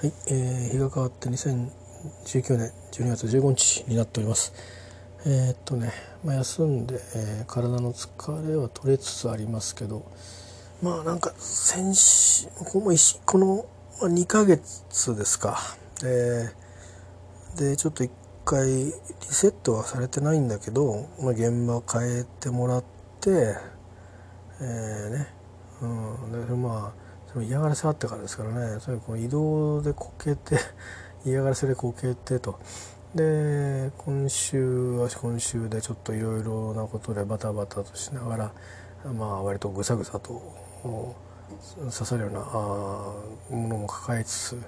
[0.00, 4.54] はい、えー、日が変わって2019年12月15日になっております。
[5.26, 5.92] えー、っとね、
[6.24, 10.10] まあ、休んで、えー、体の疲れは取れつつありますけど
[10.82, 13.66] まあなんか先週このこの
[14.08, 15.58] 2ヶ月ですか。
[16.00, 16.48] で
[17.58, 18.10] でちょっと一
[18.46, 22.84] 回リセットはされてないんだけど、まあ、現場変えてもらっ
[23.20, 23.54] て
[24.62, 25.26] えー、ね
[25.82, 26.99] うんでまあ
[27.32, 28.80] その嫌がらせあってからですからね。
[28.80, 30.58] それこう移動でこけて
[31.24, 32.58] 嫌がらせでこけてと。
[33.14, 38.52] で今週は今週でちょっといろいろなことでバタバタとしながら
[39.12, 40.40] まあ割とぐさぐさと
[41.80, 44.62] 刺さるようなものも抱えつつ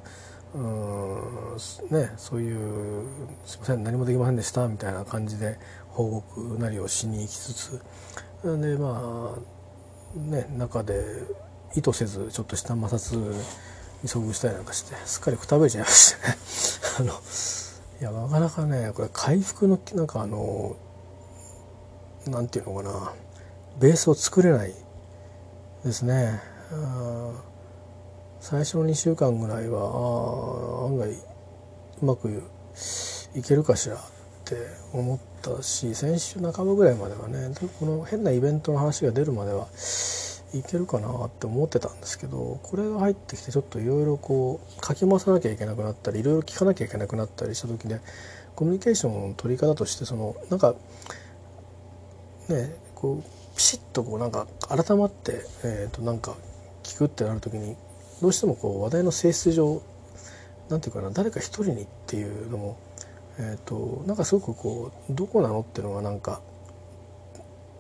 [0.55, 1.57] うん
[1.91, 3.07] ね、そういう
[3.47, 5.59] 「すいません何もできませんでした」みたいな感じで
[5.89, 7.83] 報告なりをしに行きつつ
[8.45, 11.23] でまあね中で
[11.75, 16.29] 意図せずちょっとした摩擦に遭遇したりなんかしてすっかりくたべちゃいまして。
[16.29, 16.37] ね
[16.99, 17.13] あの
[18.01, 20.77] いやなかなかねこれ回復のなんかあの
[22.27, 23.13] なんていうのかな
[23.79, 24.75] ベースを作れない
[25.85, 26.41] ですね。
[28.41, 31.17] 最初の2週間ぐらいはあ案外う
[32.05, 32.43] まく
[33.37, 33.99] いけるかしらっ
[34.45, 34.57] て
[34.93, 39.69] 思ったし先週半ばぐらいまではねこの変なイベントの話が出るまでは
[40.55, 48.01] いけるかなって思ってたんですけどこれが入ってきてちょっといろいろこうかき回さなきゃいけなくなったりいろいろ聞かなきゃいけなくなったりした時で
[48.55, 50.75] コミュニケーションの取り方としてそのなんか
[52.49, 56.37] ねこうピシッとこうなんか改まって、えー、となんか
[56.83, 57.77] 聞くってなる時に
[58.21, 59.83] どうしてもこう話題の性質上
[60.69, 62.79] なんていうかな誰か一人にっていうのも、
[63.39, 66.41] えーとなんかすごくこうどこなのっていうのがなんか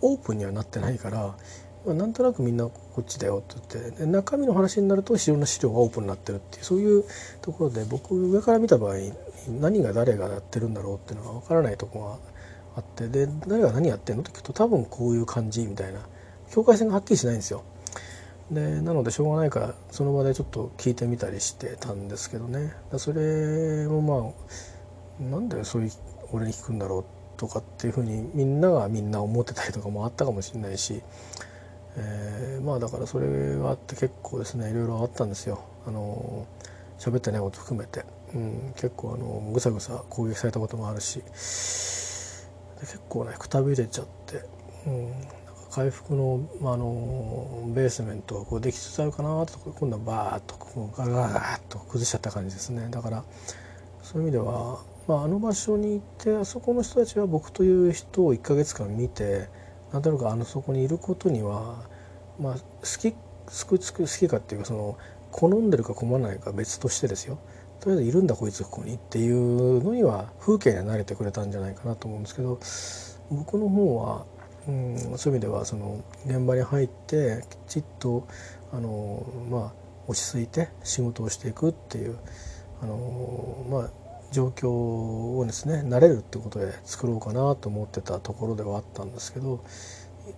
[0.02, 1.36] オープンにはなってないから
[1.84, 7.04] まあ、なんとなくみんなこっちだよって言って中身の話になるといろんな資料がオープンになってるっていうそういう
[7.40, 8.94] ところで僕上から見た場合
[9.60, 12.18] 何が誰がやってるんだろうっていうのが分からないところが
[12.76, 16.00] あってで誰が何やってんのって聞くと多分こういう感じみたいな
[16.52, 17.64] 境界線がはっきりしないんですよ。
[18.50, 24.34] でなのでしょうがないからその場でちょっと聞いてみたりしてたんですけどねそれも
[25.18, 25.92] まあなんでそういう
[26.32, 27.04] 俺に聞くんだろう
[27.38, 31.02] とかっていうふうにみんながみんな思ってたりとかもあったかもしれないし
[31.96, 35.64] えー、まあだからそれがあって結構ですねいろいろあったんですよ。
[35.86, 36.46] あの
[36.98, 38.04] 喋ってないこと含めて、
[38.34, 41.22] うん、結構あのぐさぐさ攻撃されたこともあるし。
[42.82, 44.42] 結構ねくたびれちゃって、
[44.86, 45.24] うん、なんか
[45.70, 52.88] 回復の,、まあ、あのベースメントがこうできつつあるかなと今度はバーッとこうガガガッと崩しちゃった感じですね。
[52.90, 53.24] だから
[54.02, 59.48] そういう意味では、まあ、あの場所に行ってあそこの人たちは僕という人を1ヶ月間見て
[59.92, 61.84] なんとなくあのそこにいることには
[62.38, 62.60] まあ好
[62.98, 64.98] き好き好きかっていうかその
[65.30, 67.38] 好んでるか好まないか別としてですよ。
[67.80, 72.60] とりあえずいるんだこいつここにっていうのには風景には慣れてくれたんじゃないかなと思うんですけど
[73.28, 74.24] 僕の方は、
[74.68, 78.28] うん、そういう意味ではその現場に入ってきちっと
[78.72, 79.72] あのまあ
[80.06, 82.18] 落ち着いて仕事をしていくっていう
[82.82, 83.90] あのまあ
[84.32, 89.62] 状況をですね慣れるってことで作ろうかなと思ってたところではあったんですけど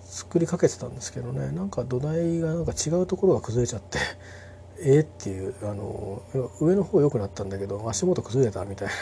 [0.03, 3.99] 作りかけてたんですけどねなんか土台がなんか違うところが崩れちゃって
[4.81, 6.23] えー、っていうあの
[6.61, 8.95] 上の方良くなったんだけど足元崩れたみたいな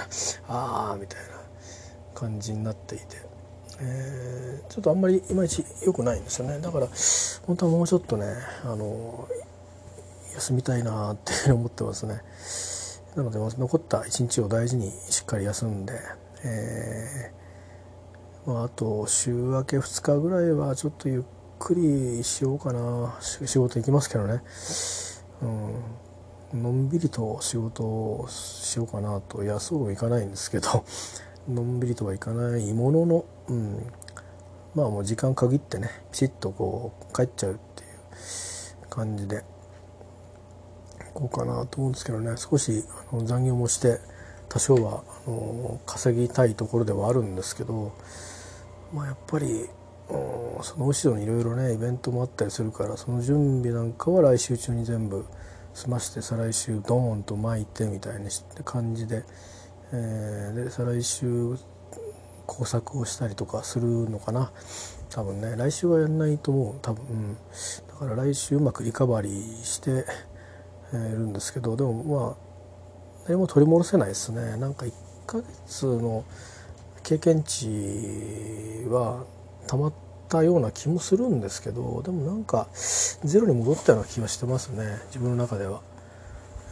[0.49, 1.27] ああみたいな
[2.15, 3.05] 感じになっていて、
[3.81, 6.89] えー、ちょっとあんまりいまいち良くないんですよねだから
[7.47, 8.27] 本当はもうちょっとね
[8.65, 9.27] あの
[10.35, 12.23] 休みたいなって思ってますね。
[13.17, 15.93] なので残った一日を大事にしっかり休んで、
[16.45, 17.43] えー
[18.47, 21.23] まあ、あと週明け2日ぐらいはちょっとゆっ
[21.59, 23.17] くりしようかな。
[23.21, 24.43] 仕事行きますけどね、
[26.53, 29.45] うん、のんびりと仕事をしようかなと。
[29.45, 30.85] いやそうはいかないんですけど。
[31.49, 33.93] のんびりとはいかないものの、うん、
[34.75, 39.45] まあもう時間限ってねピシッとこう帰っちゃうっていう感じで。
[41.13, 42.37] こうかなと思うんですけどね。
[42.37, 44.01] 少しあの残業もして
[44.49, 47.93] 多少はあの稼ぎたいところではあるんですけど、
[48.93, 49.69] まあ、やっぱり
[50.63, 55.25] その後ろにいろいろねイベントもあったりするからその準備なんかは来週中に全部
[55.73, 58.29] 済まして再来週ドーンと巻いてみたいな
[58.65, 59.25] 感じで,、
[59.93, 61.57] えー、で再来週
[62.47, 64.53] 工作をしたりとかするのかな。
[65.09, 66.75] 多分ね来週はやんないと思う。
[66.83, 70.05] 多分、うん、だから来週うまくリカバリーして
[70.99, 74.57] いるんですけどでもまあ何も取り戻せないですね。
[74.57, 74.93] なんか1
[75.27, 76.25] ヶ月の
[77.03, 79.25] 経験値は
[79.67, 79.93] たまっ
[80.29, 84.99] たような気もするんですけどでもなんかゼロに戻ったような気がしてますね。
[85.07, 85.81] 自分の中では、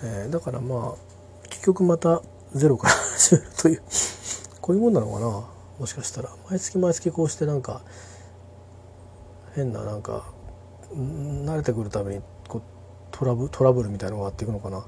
[0.03, 2.23] えー、だからまあ結局また
[2.55, 3.83] ゼロから始めるという
[4.61, 5.45] こういうもんなのかな。
[5.79, 6.31] もしかしたら。
[6.51, 7.81] 毎月毎月こうしてなんか
[9.55, 10.27] 変ななんか
[10.93, 12.23] 慣れてくるために
[13.21, 14.83] トラブトラブルみたいなのがあっていくのかな。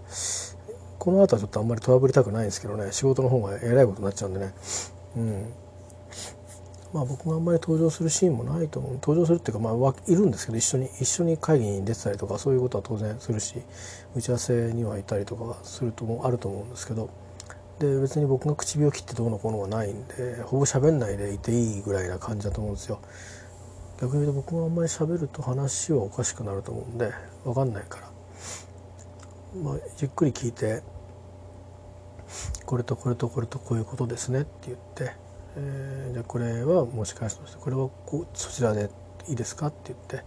[0.99, 2.91] この後はちょっとあんまりトラブりたくないんですけどね。
[2.91, 4.55] 仕事の方がえらいことになっちゃうんでね。
[5.19, 5.53] うん。
[6.95, 8.93] まあ僕があんまり登場するシーンもないと思う。
[8.95, 13.61] 登場するっていうかまあいるんですけど一緒に一緒に会議に出てたりとかそういうことは当然するし
[14.17, 17.11] 打ち合わせにはいたりとかするともあると思うんですけど。
[17.81, 23.01] で別に僕が唇を切ってどうのこうのはないんでほぼ喋んないでいていいぐらいな感じだと思うんですよ。
[24.01, 27.13] 逆に言うと僕があんまり喋ると話はおかしくなると思うんで
[27.45, 28.12] 分かんないから、
[29.55, 30.83] まあ、ゆっくり聞いて
[32.65, 35.13] これとこれとこれとこういうことですねって言って
[35.57, 38.91] えー、じゃあこれは持ち返すとしてこれはこうそちらで
[39.29, 40.25] いいですかって言って、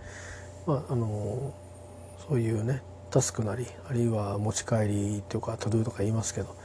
[0.65, 1.53] まあ、あの
[2.27, 2.81] そういうね
[3.11, 6.55] タスクなりあるいは持ち帰りというかトゥドゥとか言いますけど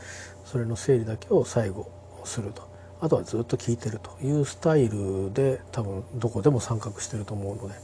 [0.44, 1.90] それの整理だけを最後
[2.24, 2.68] すると
[3.00, 7.74] あとはずっと聞いてるというスタイルで多分どこでも参画してると思うので。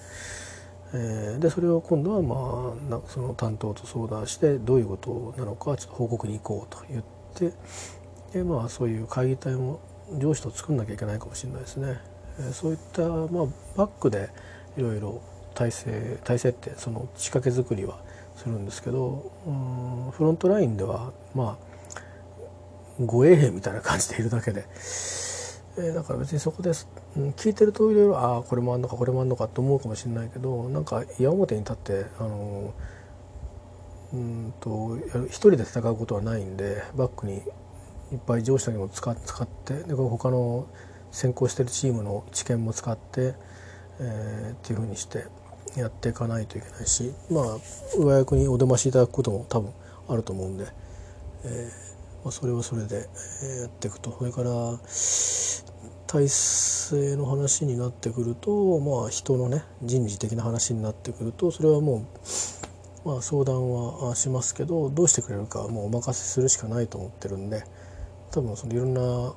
[0.99, 7.05] えー、でそれを今度はまあその担当と相談してどういうことなのかちょっと報告に行こうと言っ
[7.35, 7.53] て
[8.33, 9.81] でまあそういう会議体も
[10.19, 12.01] 上司と作んなきゃいけないかもしれないですね。
[12.39, 13.47] えそういった、まあ、
[13.77, 14.31] バックで
[14.77, 15.21] いろいろ
[15.55, 17.99] 体制体制ってその仕掛け作りは
[18.37, 21.67] するんですけどうんフロントラインではまあ
[23.01, 24.65] 護衛兵みたいな感じでいるだけで、
[25.79, 26.75] えー、だから別にそこで、うん、
[27.37, 32.75] 聞いてるといろいろああこれもあんのかこれもあんのかと思うかもしれないけどなんか矢面に立ってあの
[34.13, 37.37] うんと一人で戦うことはないんでバックに
[38.13, 40.69] いっぱい上司だけも使使ってで他の
[41.11, 43.35] 先行してるチームの知見も使って、
[43.99, 45.25] えー、っていうふうにして
[45.77, 47.45] やっていかないといけないしまあ
[47.99, 49.73] 上役にお出ましいただくことも多分
[50.09, 50.67] あると思うんで、
[51.45, 51.87] えー
[52.27, 53.03] まあ、それはそれでや
[53.67, 54.11] っていくと。
[54.19, 54.51] それから
[56.17, 62.07] 体制の話になってくるとまあ人のね人事的な話になってくるとそれはも
[63.05, 67.65] う、まあ、相談はしますけどどうしてくれるかもうお任せするしかないと思ってるんで。
[68.33, 69.35] 多分そのいろんな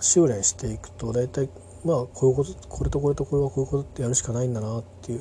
[0.00, 1.48] 修練していくと大体
[1.84, 5.20] まあこういうことこれとこれとこれはこういうことってやるしかないんだなってい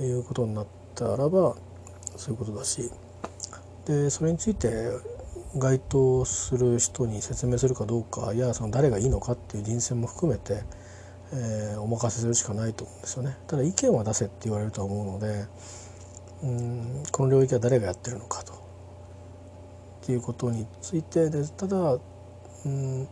[0.00, 1.56] ういうことになったらば
[2.16, 2.90] そういうことだし
[3.86, 4.68] でそれについて
[5.56, 10.62] 該当する人に説明するかどうかいやその誰がいいのかっていう人選も含めて、
[11.32, 13.36] えー、お任せするしかないと思うんですよね。
[13.46, 15.46] ただ意見は出せって言われるとは思うので
[16.42, 18.52] うんこの領域は誰がやってるのかと。
[18.52, 18.56] っ
[20.02, 21.98] ていうことについてでただ
[22.64, 23.08] うん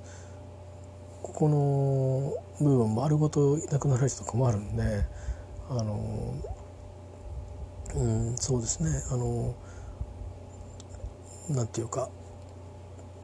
[1.22, 5.04] ここの部分丸ごといなくなられると困るんで
[5.68, 6.34] あの
[7.94, 9.54] うんそうですねあの
[11.50, 12.08] なんていうか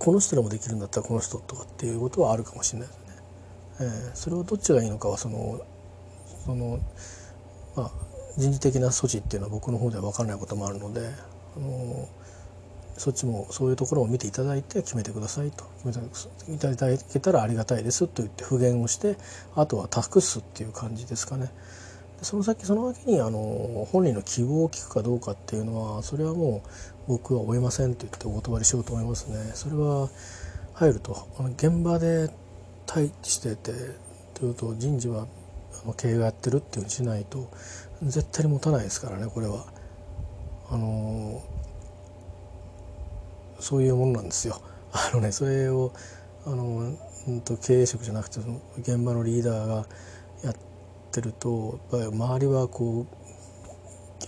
[0.03, 3.05] この人でもできるんだったらこの人とかっていうことはあるかもしれないですね。
[3.81, 5.61] えー、それをどっちがいいのかはその
[6.45, 6.81] その
[7.77, 7.91] まあ
[8.37, 11.09] 人事的な措置っていうのは僕の方では分からないこともあるので
[11.57, 12.09] あの
[12.99, 15.97] そっちもそういうところを見ていただいて決めてくださいと決
[16.49, 19.17] めていただけたらありがたいですと言って復元をして
[19.55, 21.53] あとは託すっていう感じですかね。
[22.23, 26.63] その先その先にあの本人の希望を聞くかどうかっていうのはそれはも
[27.09, 29.53] う僕は追えませんと言ってお断りしようと思いますね。
[29.55, 30.09] それは
[30.75, 32.31] 入るとあの現場で
[32.87, 33.73] 待機してて
[34.35, 35.27] というと人事は
[35.97, 37.51] 経営がやってるっていうふうにしないと
[38.03, 39.67] 絶対に持たないですからねこれは。
[40.71, 41.43] あの
[43.59, 44.61] そういうものなんですよ。
[44.93, 45.93] あのねそれを
[46.47, 46.97] あの、
[47.29, 49.87] うんと、経営職じゃなくてその現場のリーダーが
[50.43, 50.72] やって
[51.21, 53.23] るとやっぱり周りはこう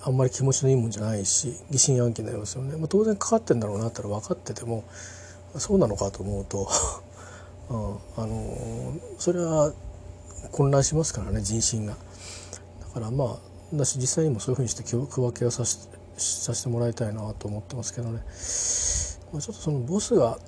[0.06, 4.84] あんまり気持ちのいいもんじゃないし疑心暗鬼になりますよね、まあ、当然かかってんだろうなったら分かってても
[5.56, 6.68] そうなのかと思うと、
[7.70, 9.72] うん、あのそれは
[10.50, 11.92] 混乱しますからね人心が。
[11.92, 13.38] だからまあ
[13.72, 18.20] 私実際にもそういうふうにして区分けをさせさせてもらいたいなと思ってますけどね。
[19.32, 20.38] まあ、ちょっとそのボスが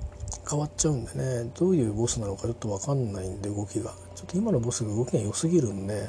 [0.48, 1.12] 変わっちゃうんで
[1.44, 6.08] ねどういうボスなのかちょっと分かんないんで動きがょっと今のボスが動きが良すぎるんで、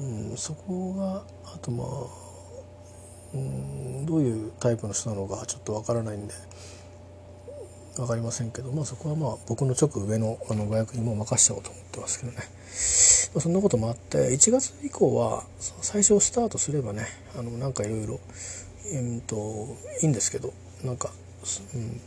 [0.00, 1.86] うん、そこがあとまあ、
[3.34, 6.34] うん、どういうタイプの人なのかちょっと分からないんで
[7.96, 12.38] 分かりませんけど、まあ、そこはまあ僕の直上のあのご役にも任しちゃおうと思ってますけどね、
[13.34, 17.06] まあ、そんなこともあって1月以降は最初スタートすればね
[17.38, 18.20] あのなんかいろいろ
[20.02, 20.52] いいんですけど
[20.84, 21.10] なんか
[21.74, 22.00] うん、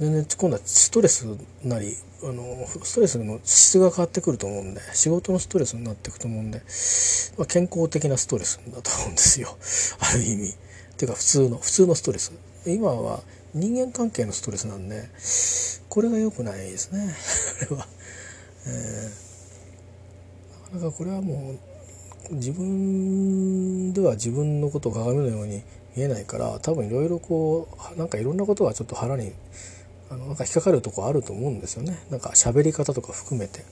[0.00, 1.26] 全然今度はストレス
[1.64, 6.62] なりあのストレスの質が変わってくると思うんで仕事のストレスになっていくと思うんで、
[7.36, 9.56] まあ、健康的なストレスだと思うんですよ。
[9.98, 10.50] ある意味。
[10.50, 10.54] っ
[10.96, 12.32] ていうか普通の普通のストレス。
[12.66, 13.22] 今は
[13.54, 15.08] 人間関係のストレスなんで
[15.88, 17.14] これが良くないですね。
[17.68, 17.88] これは、
[18.66, 21.54] えー、なかなかこれはも
[22.30, 25.62] う自分では自分のことを鏡のように
[25.96, 29.32] 見えないから多分いろいろこうなんかいろんなことがちょっと腹に
[30.10, 31.98] あのなんか引っかかるとこあると思うんですよね。
[32.10, 33.64] なんか喋り方とか含めて。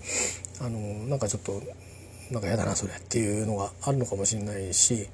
[0.61, 1.63] あのなんかちょっと
[2.31, 5.09] なんか嫌だなそれっていうのがあるのかもしれないし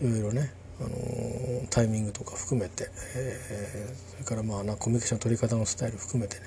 [0.00, 0.52] いろいろね。
[0.80, 6.42] あのタイミングとか含めて、えー、それからまあなコミュニケーション取り方のスタイル含めてね。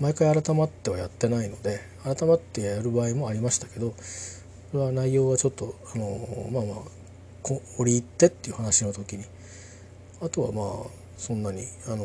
[0.00, 3.94] 毎回改まってはやってないので改まってやる場合もありましたけど
[4.72, 6.76] それは内容はちょっとあのまあまあ
[7.78, 9.24] 折り入ってっていう話の時に。
[10.20, 12.04] あとはまあそんなにあの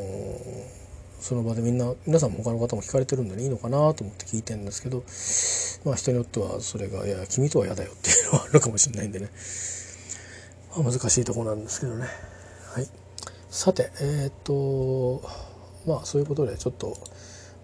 [1.19, 5.03] その場でみんな皆さんも他の方も聞かれてるんで、いいのかなと思って聞いてるんですけど
[5.85, 9.29] まあ人によってはそれが「いや君とは嫌だよ」っていうのはあるかもしれないんでね、
[10.75, 12.05] まあ、難しいとこなんですけどね。
[12.73, 12.89] はい。
[13.49, 15.27] さてえー、っと
[15.85, 16.95] まあそういうことでちょっと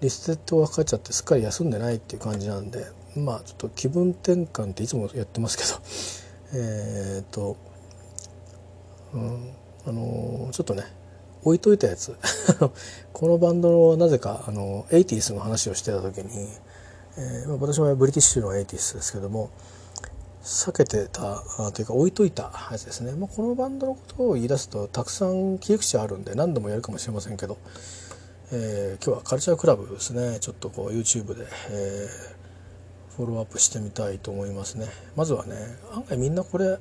[0.02, 7.58] リステットがかかっちゃってすっかり休んでないっていう感じなんでまあちょっと気分転換っていつもやってますけど えー、っと
[9.14, 9.54] うん
[9.86, 10.84] あのちょっとね
[11.44, 12.16] 置いといたやつ。
[13.14, 16.48] このバンドのなぜかあのエイティスの話をしてた時に、
[17.18, 19.50] えー、私もブリティッシュのエイティスですけども
[20.44, 27.58] 避けてたあというか置いといたやつですね、まあ、このバンドのことを言い出すとたくさん切り口あるんで何度もやるかもしれませんけど、
[28.52, 30.40] えー、今日はカルチャークラブですね。
[30.40, 34.88] ちょっとこう YouTube で、えー、フォローアップしてみたいと思いますね。
[35.16, 35.56] まずはね
[35.94, 36.78] 案外みんなこれ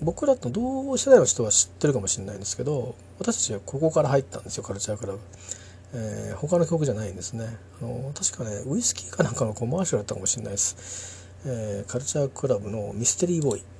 [0.00, 5.20] 僕らと同世代の人は知ってるかもしれないんですけど私たちはここから入ったんですよカルチャークラブ、
[5.94, 7.46] えー、他の曲じゃないんですね。
[7.80, 13.73] あの確かねウイスキーかなんかのコマーシャルだったかもしれないです、えー、カルチャークラブのミステリーボーイ。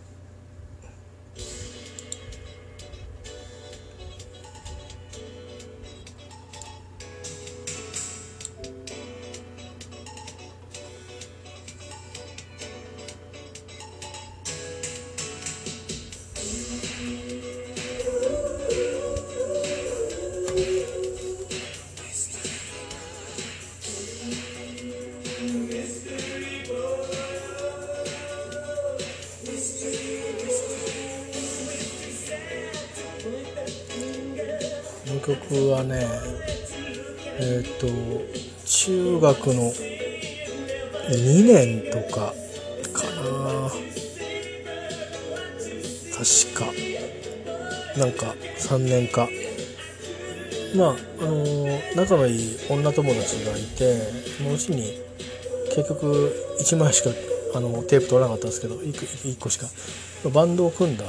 [35.25, 36.07] 曲はね
[37.39, 37.87] えっ、ー、と
[38.67, 39.73] 中学の
[41.11, 42.35] 2年とか
[42.93, 43.71] かな。
[46.13, 46.67] 確か。
[47.99, 49.29] なんか3年か。
[50.77, 50.89] まあ
[51.21, 53.97] あのー、仲のいい女友達がいて
[54.39, 54.99] そのうちに
[55.75, 57.11] 結局1枚しか
[57.55, 59.67] あのテープ取らなかったんですけど 1, 1個しか。
[60.31, 61.05] バンドを組んだ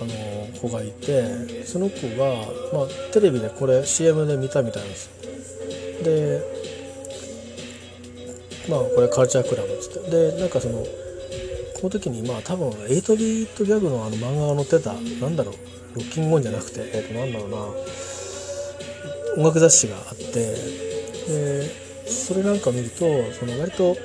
[0.00, 2.34] あの子がいてその子が、
[2.72, 5.12] まあ、テレビでこれ CM で見たみたいなんですよ。
[6.04, 6.40] で
[8.68, 10.10] まあこれカルチャークラブっつって。
[10.10, 15.54] でなんかそのこの時にまあ多分8ビートギャグのあの漫画が載ってたなんだろう
[15.96, 17.56] ロッキングオンじゃなくてえっ、ー、となんだろうな
[19.38, 20.88] 音楽雑誌があって。
[21.28, 23.96] でそれなんか見るとその割と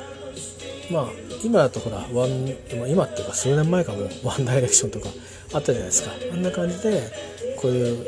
[0.92, 1.06] まあ
[1.44, 2.50] 今だとほらワン
[2.90, 5.08] 今っていうか数年前かもワンダイレクションとか
[5.54, 6.12] あったじゃないですか。
[6.32, 7.12] あんな感じで
[7.58, 8.06] こういう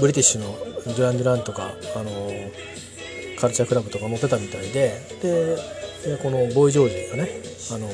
[0.00, 2.30] ブリティッシュのデュラン・デュランとかあの
[3.38, 7.30] カルチャークラブとか載ってたみたいででこのボーイ・ジョージがね
[7.72, 7.88] あの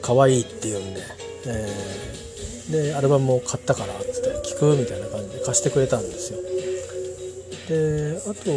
[0.00, 1.00] 可愛いって言うんで、
[1.46, 6.38] えー、でアルバムも買ったからっつって聴くみたいな感じで貸してくれたんですよ。
[7.68, 8.54] であと、う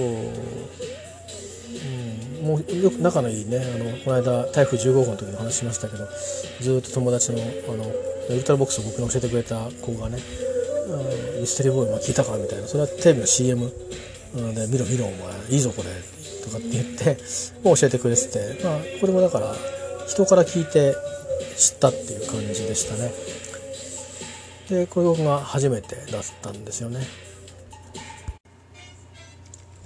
[2.43, 6.07] ん、もうよく仲のいいねあのこの間台風15号の時に話しましたけど
[6.61, 7.43] ずっと友達のあ
[7.75, 7.85] の
[8.29, 10.17] ウルトラボックスを僕に教えてくれた子がね
[11.39, 12.67] 「ミステリーボーイも聞いたか?」みたいな。
[12.67, 13.71] それはテレビの CM
[14.53, 15.17] で「見ろ見ろお前
[15.49, 15.89] いいぞこれ」
[16.43, 17.17] とかって言って
[17.63, 19.55] もう教えてくれてて、まあ、これもだから
[20.07, 20.95] 人から聞いて
[21.57, 23.13] 知ったっていう感じでしたね。
[24.69, 27.05] でこれ僕が初めてだったんですよね。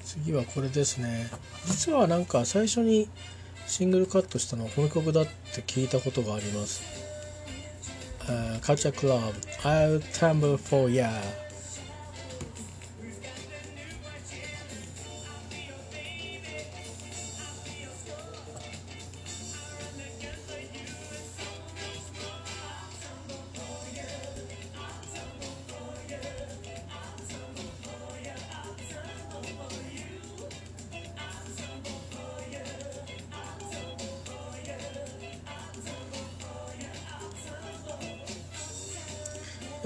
[0.06, 1.30] 次はこれですね。
[1.68, 3.08] 実はなんか最初に
[3.68, 6.82] シングルカットしたのはこの曲だって聞いたことがあります。
[8.30, 9.34] Uh, culture club.
[9.64, 11.12] I'll tremble for ya.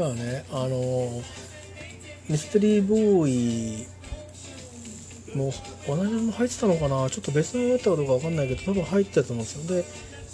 [0.04, 1.22] からねあの
[2.30, 3.88] ミステリーボーイ
[5.36, 5.52] も
[5.88, 7.10] 同じのも入ってたのかな？
[7.10, 9.76] ちょっと別のだったかどうか分かんないけど多分入ってたと思うんですよ。
[9.76, 9.84] で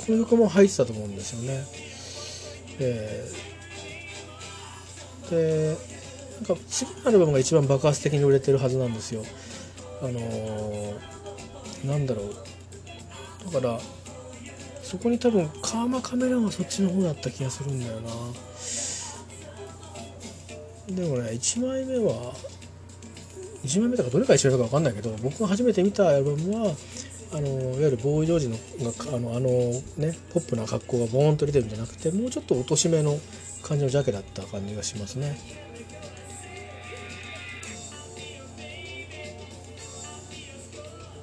[0.05, 1.63] この曲も入ってたと思うんですよね。
[2.81, 3.29] え、
[5.29, 5.77] で
[6.47, 9.23] なんか次のアルバムが一番爆発的に売れてるはずなんですよ。
[10.01, 10.97] あのー、
[11.85, 12.33] なんだろう。
[13.53, 13.79] だから
[14.83, 18.09] そこに多分カーマカメラはそっちの方だった気がするんだよな。
[20.89, 22.33] でもね1枚目は
[23.63, 26.75] 1枚目とかどれが1枚目か分かんないけど僕が初めて見たアルバムは
[27.31, 28.55] あのいわゆるボーイ・ジョージの
[29.15, 29.49] あのあの
[29.97, 33.19] ねポップな格好がボーンと出てるんじゃなくてもうちょっと落としめの
[33.61, 35.37] 感じのジャケだった感じがしますね。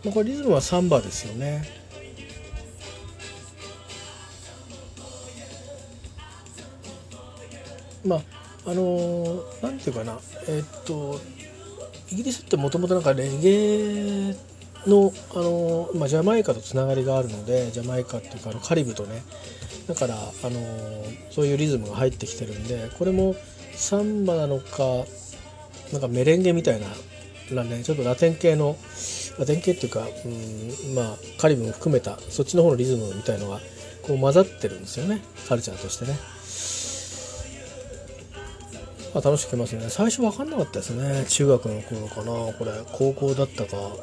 [0.05, 1.65] まあ、これリズムはサンバですよね。
[8.05, 8.36] まあ
[8.67, 10.19] あのー、なんていうかな。
[10.49, 11.21] え、っと
[12.11, 14.37] イギリスってもともとなんかレゲエ
[14.87, 19.23] の、あのまあ、ジャマイカとつながりがあるのでジャマイカっていうかカリブとね。
[19.89, 20.19] だから、あ
[20.51, 20.61] の
[21.31, 23.37] そういうリズムが入ってきてるんでこれも
[23.73, 24.83] サンバなのか
[25.93, 26.89] なんかメレンゲみたいな
[27.63, 28.77] ね、ちょっとラテン系の
[29.39, 33.61] ラテン系っていうか、うんまあ、カリブも含めたそっちの方のリズムみたいのが
[34.03, 35.21] こう混ざってるんですよね。
[35.49, 36.19] カルチャーとしてね。
[39.17, 39.89] まあ、楽しく来ますね。
[39.89, 41.25] 最初分かんなかったですね。
[41.27, 42.53] 中学の頃かな。
[42.53, 43.97] これ高校だったか。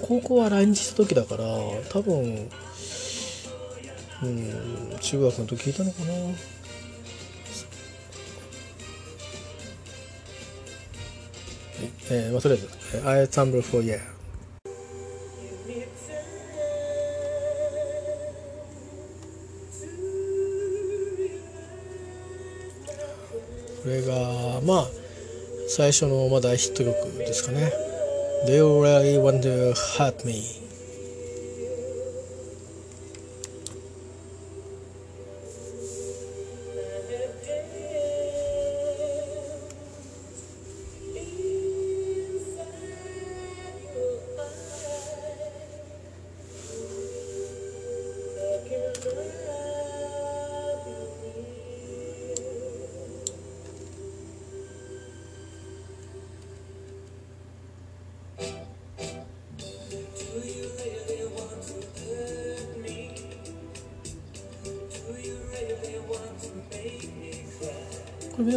[0.00, 1.44] 高校は来日した時だから
[1.90, 2.48] 多分
[4.22, 6.12] うん中学の時聞いたのかな。
[12.10, 12.68] えーまあ、とりあえず
[13.08, 13.98] 「I tumble for yeah」
[23.82, 24.86] これがまあ
[25.68, 27.72] 最初のまあ大ヒット曲ですかね
[28.46, 30.42] 「They really want to hurt me」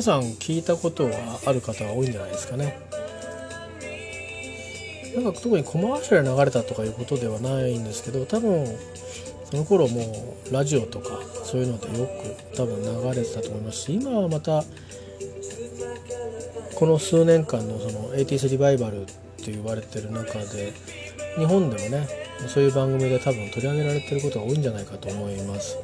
[0.06, 2.80] さん聞いたことはある方が多いんじゃないですかね
[5.16, 8.68] なんか特にコマーシャル流れたとかいうことではないんですけど多分
[9.46, 14.64] その頃もうラジオとかそういうのでよく多分流れてたと思いますし今はまた
[16.76, 20.74] この数年間のその 80s リバイバルって言われてる中で
[21.38, 22.08] 日本でもね
[22.48, 25.78] そういう番組で多分取り上げられてることが多いんじゃないかと思います。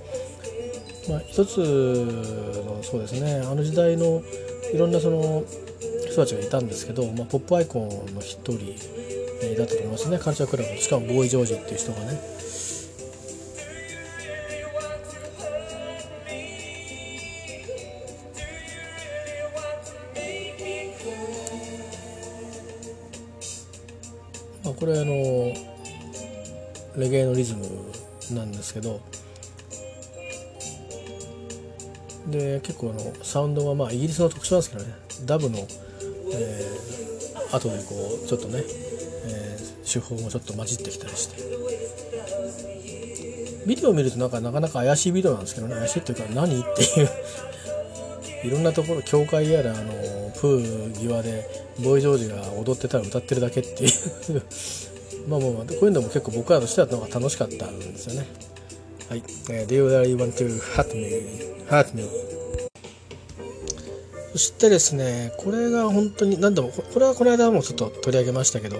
[1.09, 4.21] まあ、一つのそうですねあの時代の
[4.73, 5.43] いろんなその
[6.05, 8.57] 人たちがいたんですけど、まあ、ポップアイコンの一人
[9.57, 10.19] だったと思いますね。
[10.19, 12.21] カルチャークラブしかもボーイ・ジョージっていう人がね。
[24.63, 25.13] まあ、これあの
[26.97, 27.65] レゲエのリズム
[28.35, 29.01] なんですけど
[32.27, 34.93] で結構あのサウンドはまあイギリスの特徴なんですけどね。
[35.25, 38.63] ダブの、えー、後でこうちょっとね、
[39.25, 41.41] えー、手法もちょっと混じってきたりして。
[43.65, 45.75] ビデオを見るとなんかなかなか怪しいビデオなんですけどね。
[45.75, 47.09] 怪しいっていうか何っていう。
[48.43, 51.47] いろんなところ教会やらあのプー際で
[51.79, 53.91] ボーイ・ジョージが踊ってたら歌ってるだけっていう。
[55.29, 58.25] まあもうこういうのも結構僕らとしてはなんか楽しかったんですよね。
[59.11, 61.03] はい、えー、Do you really want to hurt me?
[61.69, 62.07] Hurt me
[64.31, 68.77] そしてですねこれが本当に何でもこれはこの間もちょっと取り上げましたけど、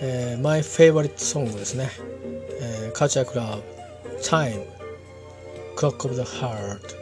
[0.00, 1.90] えー、My Favorite Song ですね、
[2.58, 3.62] えー、カルチャークラブ
[4.22, 4.64] Time
[5.76, 7.00] Clock of the Heart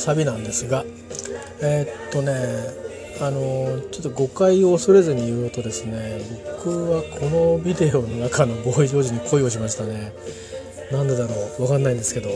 [0.00, 0.84] サビなんですが
[1.62, 2.32] えー、っとね
[3.20, 6.20] あのちょっと誤解を恐れずに言うとですね
[6.64, 10.12] 僕はこのビデオの中のボーイ・ジョージに恋をしましたね。
[10.90, 12.30] なんでだろう分かんないんですけど。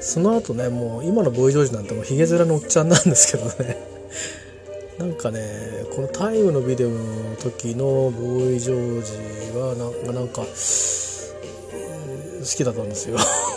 [0.00, 3.76] その後ねもう今のボーイ・ジョージなんてもうヒゲ面のおっちゃんなんですけどね。
[4.98, 6.96] なんかねこのタイムのビデオの
[7.40, 9.04] 時のボーイ・ジョー
[9.52, 10.46] ジはなんかなんか好
[12.44, 13.18] きだったんですよ。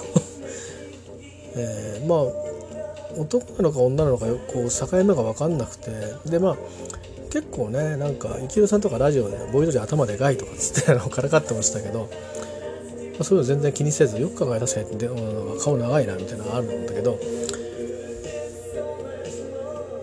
[1.56, 2.20] えー、まあ
[3.20, 5.92] 男なのか女なのかこう境目が分かんなくて。
[6.26, 6.58] でまあ
[7.32, 12.10] 結構ねなんか幸宏さんとかラジオで「ボイ・ジョー頭でかい」とかつってからかってましたけど
[13.22, 15.08] まあ、そういうの全然気にせずよく考え確かにで
[15.64, 17.20] 顔長いなみたいなのがあるんだけど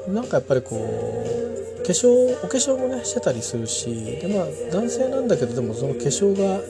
[0.08, 6.60] なんかやっぱりこう化粧お化粧もねしてたりするしでまあ男性なんだけどでもその化粧が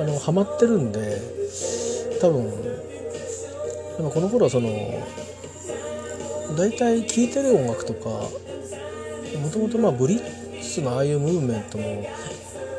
[0.00, 1.20] あのハマってるんで
[2.20, 2.69] 多分
[4.00, 4.70] でもこの頃はその
[6.56, 8.30] 大体聴いてる音楽とかも
[9.52, 12.06] ともとまあブリッツのああいうムーブメントも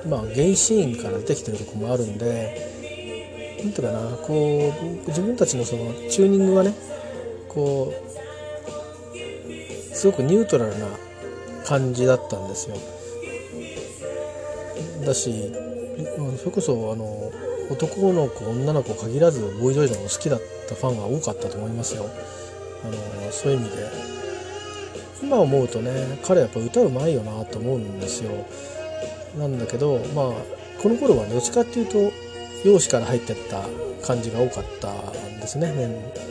[0.09, 4.73] まあゲイシーンから出てきてるとこもあるんで何ていうかなこ
[5.05, 6.73] う自分たちのそのチューニングがね
[7.47, 7.97] こう
[9.95, 10.87] すごくニュートラルな
[11.67, 12.75] 感じだったんですよ。
[15.05, 15.53] だし
[16.39, 17.31] それこそあの
[17.71, 22.09] 男の子女の子限らずボーイ・ジョージの好きだったファンが多かったと思いますよ。
[22.83, 24.11] あのそういう意味で。
[25.23, 28.31] 今思うとね彼やっぱ歌うまいよなと思うんですよ。
[29.37, 30.25] なんだけどまあ
[30.81, 32.11] この頃はねどっちかっていうと
[32.67, 33.63] 容姿から入ってった
[34.05, 35.73] 感じが多かったんですね、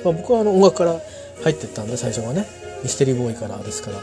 [0.04, 1.00] まあ、僕はあの音楽から
[1.42, 2.60] 入ってったんで最初はね。
[2.82, 4.02] ミステリーボーイからですから、ま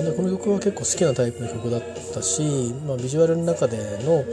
[0.00, 1.82] あね、この曲は結構好きなタイプの曲だっ
[2.14, 4.24] たし、まあ、ビジュアルの中での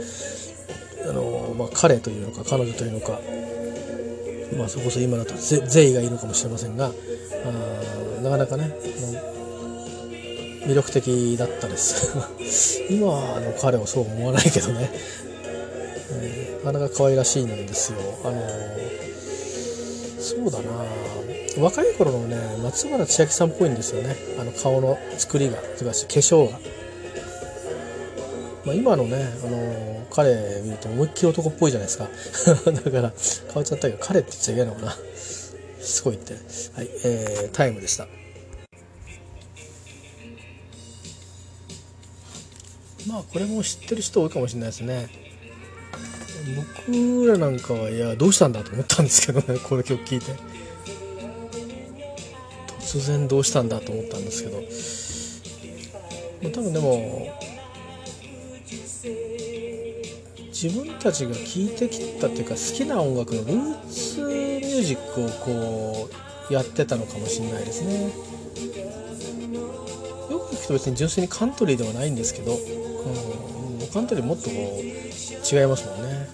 [1.08, 3.20] あの、まあ、彼というのか彼女というのか、
[4.56, 8.74] まあ、そこそ今だと善意がいいのかもしれませんがあなかなかね
[10.66, 14.90] 魅力的だったです 今の彼はそう思わないけどね
[16.08, 17.98] えー、なかなか可愛らしいんですよ。
[18.24, 18.40] あの、
[20.20, 20.84] そうだな
[21.62, 26.58] 若い頃のね松原千明さんっぽいんですよねあの顔の作りがとかし化粧が。
[28.66, 32.08] まあ、今のね、あの、彼見ると思いっきり男っぽいじゃないですか。
[32.72, 34.98] だから変わっちゃったけど彼って言っちゃいけないのかな。
[35.80, 36.34] すごいって。
[36.34, 38.08] はい、えー、タイムでした。
[43.06, 45.08] まあこれも知ってる人多いかもしれないですね。
[46.88, 50.32] 僕らなんかはいやどうしたんだと思ったんですけどねこの曲聴いて。
[52.80, 54.62] 突然どうしたんだと思ったんですけど、
[56.50, 57.36] 多分でも
[60.50, 66.08] 自分たちが聴いてきたっていうか好きな音楽のルーツミュージックをこ
[66.50, 68.04] うやってたのかもしれないですね。
[70.30, 76.28] よく聞くと別に純粋にカントリーではないんですけど、うん、カントリーもっとこう違いますもんね、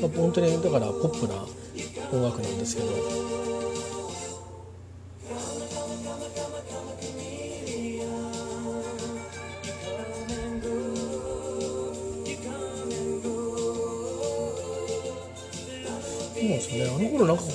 [0.00, 1.46] えー、ま、本当にだからポップな
[2.12, 3.39] 音楽なんですけど。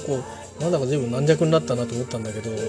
[0.05, 0.19] こ
[0.59, 2.59] うなんだか随分軟弱になったなと思ったんだけどもう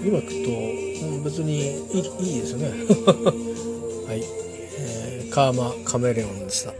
[0.00, 1.58] 今聞くと別に
[1.92, 2.68] いいいいですね。
[4.06, 4.22] はい、
[4.78, 6.72] えー、カーマカメレオンでした。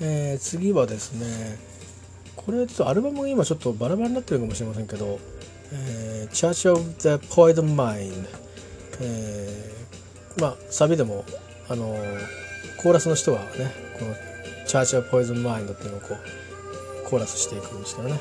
[0.00, 1.58] えー、次はですね
[2.36, 5.18] これちょっとアルバムが今ちょっとバラバラになってるかもしれませんけど
[5.72, 8.26] 「えー、Church of the Poison Mind、
[9.00, 9.72] え」
[10.38, 11.24] まあサビでも
[11.68, 11.96] あの
[12.82, 14.14] コーラスの人はねこの
[14.66, 16.43] 「Church of Poison Mind」っていうのをこう
[17.14, 18.18] コーラスしていくんですけどね。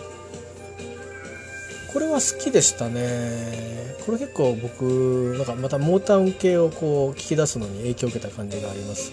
[1.91, 3.95] これは好きでしたね。
[4.05, 9.11] これ結構僕なんかまたモータウン系をこう聞き出すのに影響を受けた感じがあります。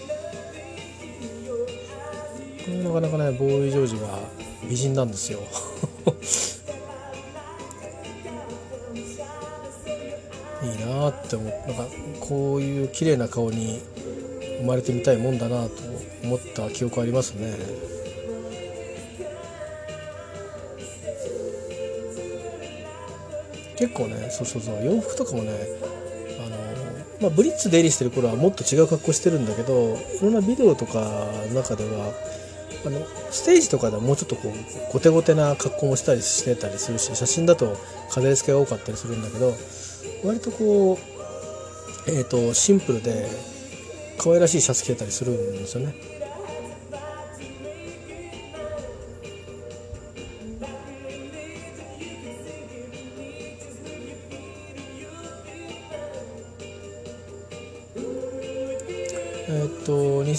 [2.83, 4.19] なかなかねボーイ・ジョージが
[4.69, 5.39] 美人なんですよ。
[10.61, 11.87] いいなって思ってなんか
[12.19, 13.81] こういう綺麗な顔に
[14.59, 15.71] 生まれてみたいもんだなと
[16.23, 18.00] 思った記憶ありますね。
[23.81, 25.51] 結構ねそうそうそう洋服とかもね
[26.39, 26.57] あの、
[27.19, 30.99] まあ、ブリッツ出入りしてる頃はもっと違う格好してるんだけどいろんなビデオとか
[31.49, 32.13] の中では
[32.85, 37.75] あのステージとかではもうちょっとこうゴテゴテな格好もしたりしてたりするし写真だと
[38.11, 39.53] 飾り付けが多かったりするんだけど
[40.23, 40.97] 割とこう、
[42.07, 43.27] えーと、シンプルで
[44.19, 46.20] 可愛らしいシャツ着てたりするんですよね。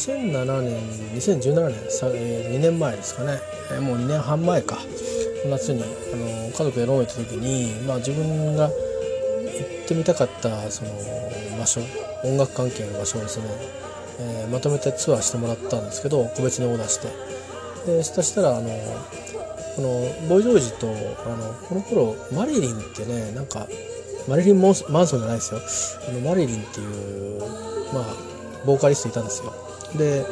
[0.03, 0.81] 2007年
[1.15, 1.79] 2017年、
[2.55, 3.39] 2年前ですかね、
[3.81, 4.79] もう2年半前か。
[5.49, 8.73] 夏にあの家族でローン行った時に、まあ、自分が行
[9.85, 10.91] ってみたかったその
[11.59, 11.81] 場所
[12.25, 13.47] 音楽関係の場所をですね、
[14.21, 17.09] えー、まとめてツアーしてもらったんですけど個別にオーダーして。
[17.87, 18.69] でそしたらあの
[19.75, 20.91] このボイ・ジョージとあ
[21.35, 23.67] のこの頃マリリンってねなんか
[24.29, 25.61] マリリンマンソンじゃないですよ。
[26.09, 27.41] あのマリリンっていう
[27.93, 28.05] まあ
[28.65, 29.53] ボーカリストいたんですよ。
[29.97, 30.25] で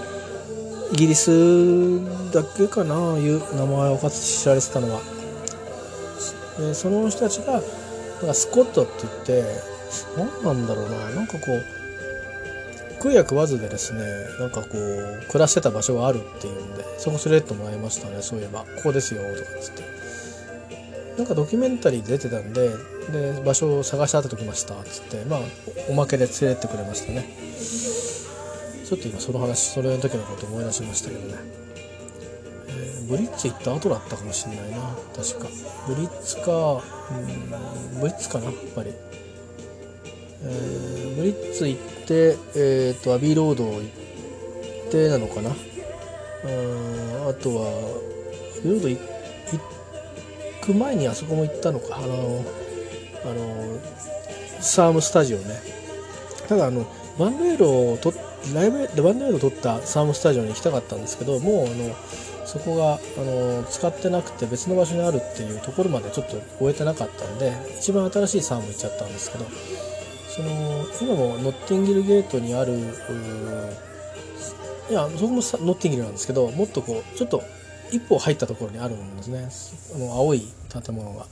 [0.93, 2.01] イギリス
[2.33, 5.01] だけかないう名前をかつ知られてたのは。
[6.59, 7.63] でその人たちがなん
[8.27, 9.45] かスコットって言って
[10.17, 11.63] 何なんだろうななんかこう
[12.95, 14.01] 食うや食わずでですね
[14.39, 18.61] なんかこう暮らしてた場所があるっていうんでそこ連れてってもらいましたねそういえば。
[18.61, 19.83] ここですよとかっつって。
[21.17, 22.71] なんかドキュメンタリー出てたんで
[23.11, 25.25] で場所を探し当てておきましたっつって。
[25.25, 25.41] まあ
[25.89, 27.29] おまけで連れてってくれましたね。
[28.91, 31.37] ちょっと今その話それの時のこと思い出しましたけどね、
[32.71, 34.79] え、ブリッツ行った後だったかもしれないな
[35.15, 35.47] 確か。
[35.87, 36.83] ブリッツか
[37.93, 38.91] うんブリッツかなやっぱり。
[40.43, 45.51] え、ブリッツ行って、えーと、アビーロード行ってなのかな。
[45.51, 47.69] うんあとは
[48.59, 48.99] アビーロード行
[50.63, 51.97] く前にあそこも行ったのか。
[51.97, 52.45] あの
[53.25, 53.79] あの
[54.61, 55.63] サームスタジオね。
[56.49, 58.13] ただあのバンドエイドをと
[58.55, 61.95] ライブでバンドエイドを取ったサームスタジオに行きたかったんですけどもうあの
[62.47, 69.45] そこがあの使ってなくて別の場所にあるっていうところまでちょっと終えてなかったんで一番新しいサーム行っちゃったんですけど
[70.29, 70.49] その
[71.01, 72.73] 今もノッティンギルゲートにある
[74.91, 77.43] いやそこもノッティンギルなんですけどもっとこうちょっと
[77.93, 79.49] 一歩入ったところにあるんですね。
[79.97, 81.27] あの青い建物が。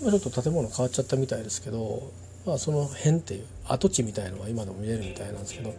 [0.00, 2.10] 今ちょっと建物変わっちゃったみたいですけど、
[2.44, 5.74] まあ、その辺っていう跡地みたいのは今でも見れるみたいなんですけど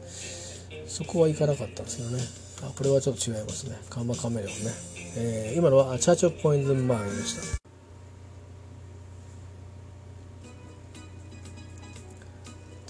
[0.88, 2.24] そこは行かなかったんですけどね。
[2.63, 3.78] あこれはちょっと違いますね。
[3.89, 4.71] カンマカメレオンね、
[5.17, 7.65] えー、今のはチャーチオブポイントマーンでした。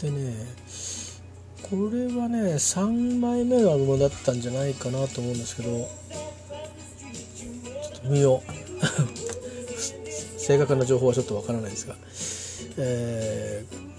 [0.01, 0.35] でね
[1.63, 8.51] これはね3枚目のアルバムだったんじゃないかなと思うんですけどちょっと見よう。
[10.37, 11.95] 正確な情報はちょっとわからないですが、
[12.77, 13.94] えー、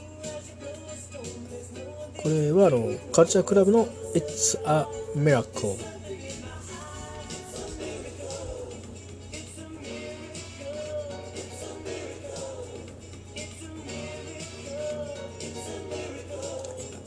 [2.27, 5.77] これはあのカルチャークラブの「It's a Miracle」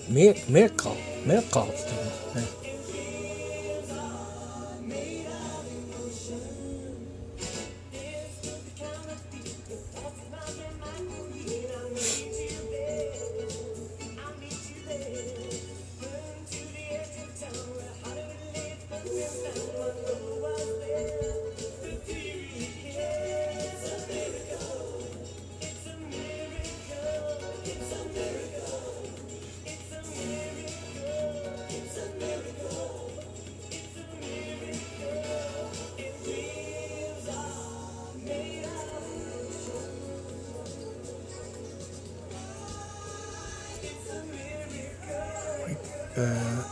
[0.08, 1.28] メメーカー？
[1.28, 2.09] メーカーって言って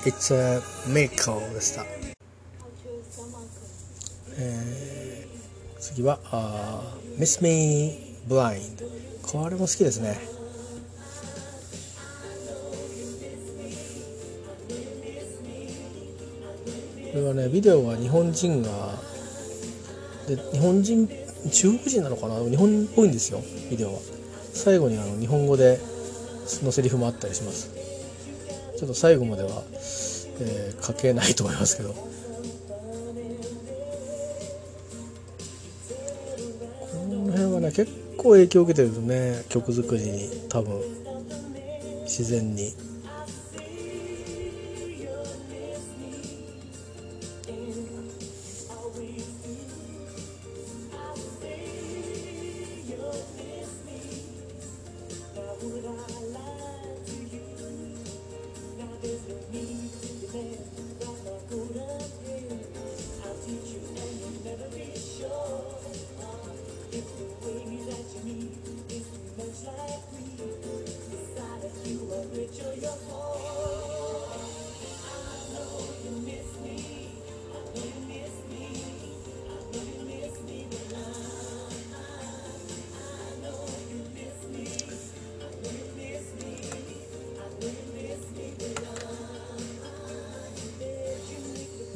[0.03, 1.85] It's a Miracle でした、
[4.37, 8.83] えー、次は、uh, Miss Me Blind
[9.23, 10.19] これも好きですね。
[17.11, 18.69] これはねビデオは日本人が
[20.27, 21.07] で日本人
[21.51, 22.37] 中国人なのかな？
[22.43, 23.99] 日本っぽいんですよビデオは。
[24.53, 25.79] 最後にあの日本語で
[26.63, 27.76] のセリフもあったりします。
[28.77, 29.63] ちょっと最後までは、
[30.39, 31.93] えー、書けないと思いますけど。
[31.93, 32.05] こ
[37.09, 39.43] の辺はね結構影響を受けてるとね。
[39.49, 40.79] 曲作りに多分。
[42.03, 42.86] 自然に。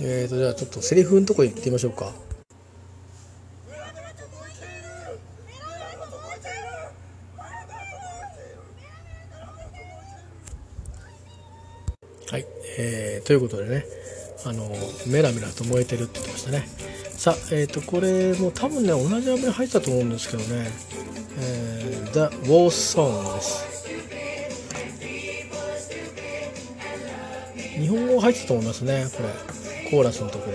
[0.03, 2.11] えーとじゃあちょっとセリフのとこ行ってみましょうか。
[12.31, 12.45] はい、
[12.79, 13.85] えー、ということでね
[14.43, 14.71] あの
[15.05, 16.67] メラメラと燃えてるって言ってましたね。
[17.11, 20.71] さあえっ、ー、とこれも多分ね同じアメリ入ったと思うんですけどね、
[21.37, 23.69] えー、The War Song です。
[27.79, 29.60] 日本語入ってたと思いますねこれ。
[29.91, 30.49] コーラスのとこ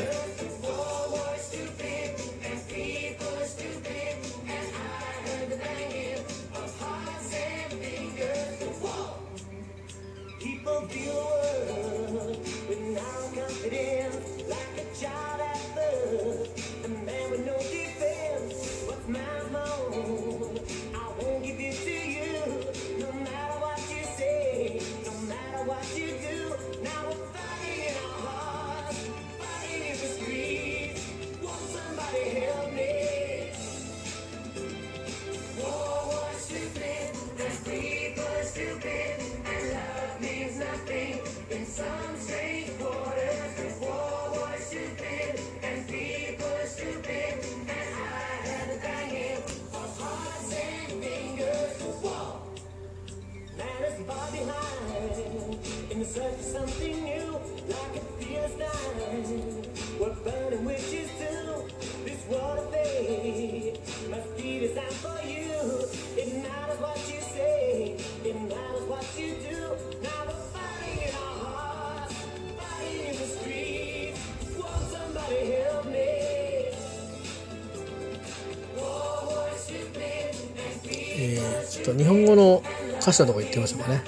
[81.34, 82.62] え、ちょっと日本語の
[83.00, 84.02] 歌詞のとこ行ってみましょうかね。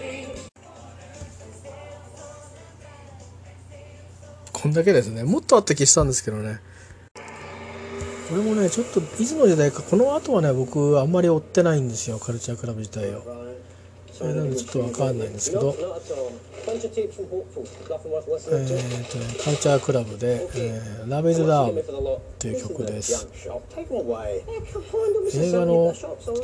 [4.53, 5.23] こんだけですね。
[5.25, 6.61] もっとあった気したんですけどね。
[8.29, 12.19] これもねちょっといつの時代かこの後はね僕あんまり追ってないんですよ。
[12.19, 13.23] カルチャークラブ自体を。
[14.13, 15.85] それなのちょっと分かんないんですけど、えー、
[19.37, 20.49] とカルチャークラブで
[21.07, 21.71] 「ラ、え、ヴ、ー、ズ・ラ」っ
[22.39, 23.29] ていう曲です。
[25.35, 25.95] 映画の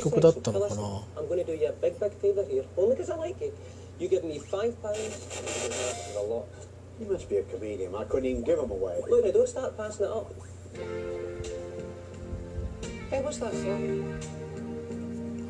[0.01, 0.83] 曲だったのかな？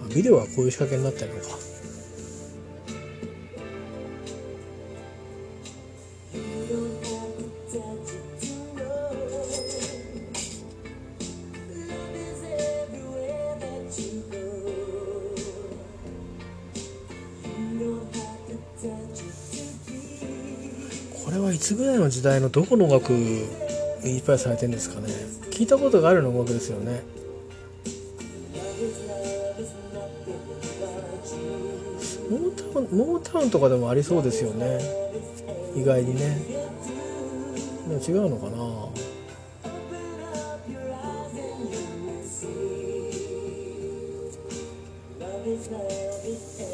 [0.05, 1.74] あビデオはこういう仕掛けになってるのか。
[21.65, 25.07] つぐらいの時代のどこの音楽インスパイアされてるんですかね？
[25.49, 27.01] 聞いたことがあるような音楽ですよね。
[32.29, 34.79] モータウンモータウンとかでもありそうですよね。
[35.75, 36.37] 意外にね。
[37.89, 38.57] でも違うのかな？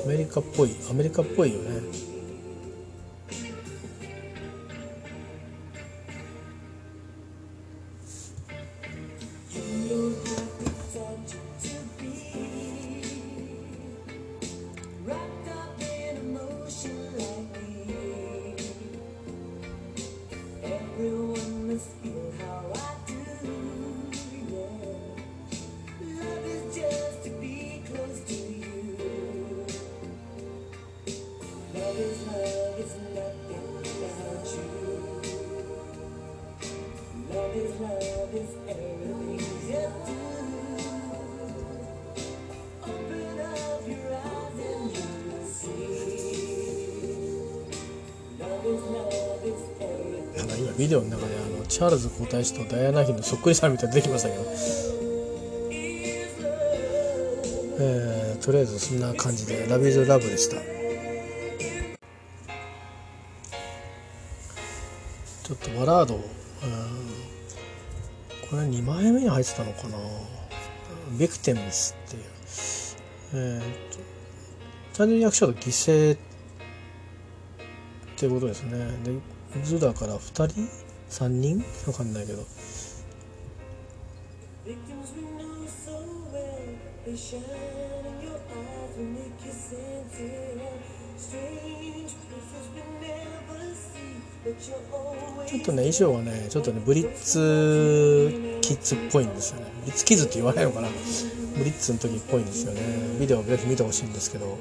[0.03, 2.10] アメリカっぽいアメリカっぽいよね。
[50.81, 54.43] ビデオの中であのチャールズ皇太子とダイアナ妃のそっくりさんみたいに出てきましたけど、
[57.79, 60.57] えー、とりあえずそんな感じで「Love Is Love」でした。
[65.43, 66.21] ちょっとバラード、うん、
[68.49, 69.99] これ2枚目に入ってたのかな
[70.57, 72.23] 「Victims」っていう。
[73.33, 73.99] えー、と
[74.93, 76.17] ちゃんと訳すと犠牲っ
[78.15, 78.97] てことですね。
[79.03, 80.69] で図だから2人
[81.09, 81.63] ？3人？
[81.87, 82.43] わかんないけど。
[95.47, 99.65] ちょっとね衣装はねちょっとねブリッツキッズっぽいんですよね。
[99.81, 100.87] ブリッツキッズって言わないのかな。
[101.57, 102.81] ブリッツの時っぽいんですよね。
[103.19, 104.57] ビデオぜひ見てほしいんですけど。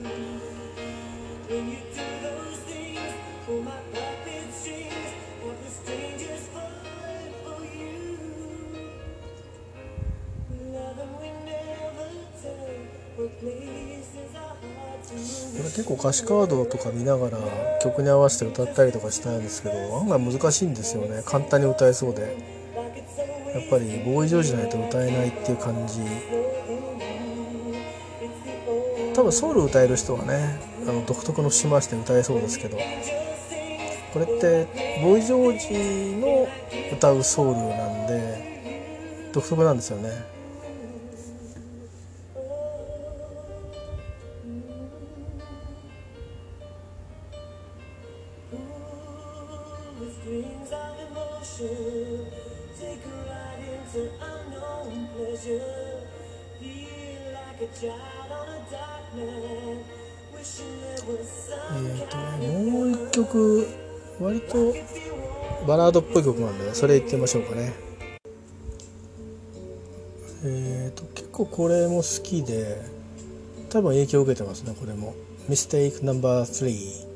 [13.40, 13.46] こ
[15.64, 17.38] れ結構歌詞カードとか見ながら
[17.82, 21.22] 曲に合わせて歌ったりとかしたんですけど案外難しいんですよね。
[21.24, 22.36] 簡単に歌えそうで。
[23.54, 26.00] やっぱりボーイジョージじゃないと歌えないっていう感じ。
[29.14, 32.78] 多分ソウル歌える人はねあの独特の節回しで歌えそうですけど。
[34.12, 34.66] これって
[35.02, 36.48] ボーイ・ジョージの
[36.92, 40.10] 歌うソウルなんで独特なんですよね。
[65.90, 67.72] ードっぽい曲なんでそれいってみましょうかね。
[70.42, 72.80] えっ、と結構これも好きで
[73.68, 75.14] 多分影響を受けてますねこれも
[75.50, 77.08] 「Mistake No.3」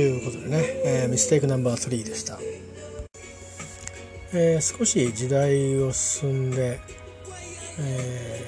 [0.00, 2.38] いうことでね、えー、ミステイクナンバー3でした、
[4.32, 6.80] えー、少し時代を進んで、
[7.78, 8.44] え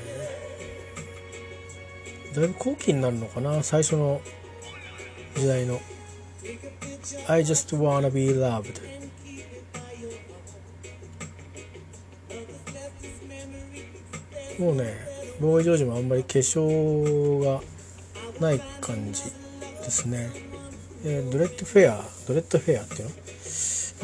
[2.33, 3.63] ー、だいぶ後期になるのかな？
[3.63, 4.21] 最初の
[5.37, 5.81] 時代の
[7.29, 8.81] 「I just wanna be loved」
[14.59, 14.95] もうね
[15.41, 17.61] ボーイ・ジョージもあんまり化粧が
[18.41, 20.52] ない感じですね。
[21.05, 23.15] えー、ドレッドフェアドレッドフェアっていうの？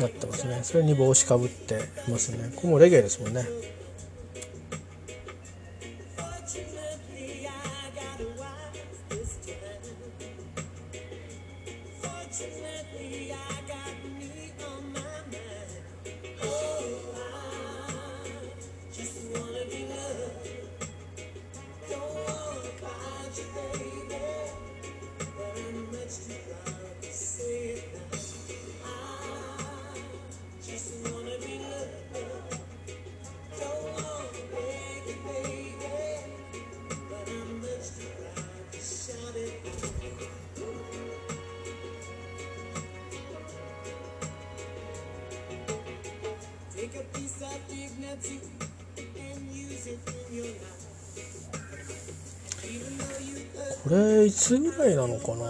[0.00, 0.60] なってますね。
[0.62, 2.52] それに帽子かぶってますね。
[2.54, 3.44] これもレゲエですもんね。
[53.84, 55.46] これいつぐらいなのかな？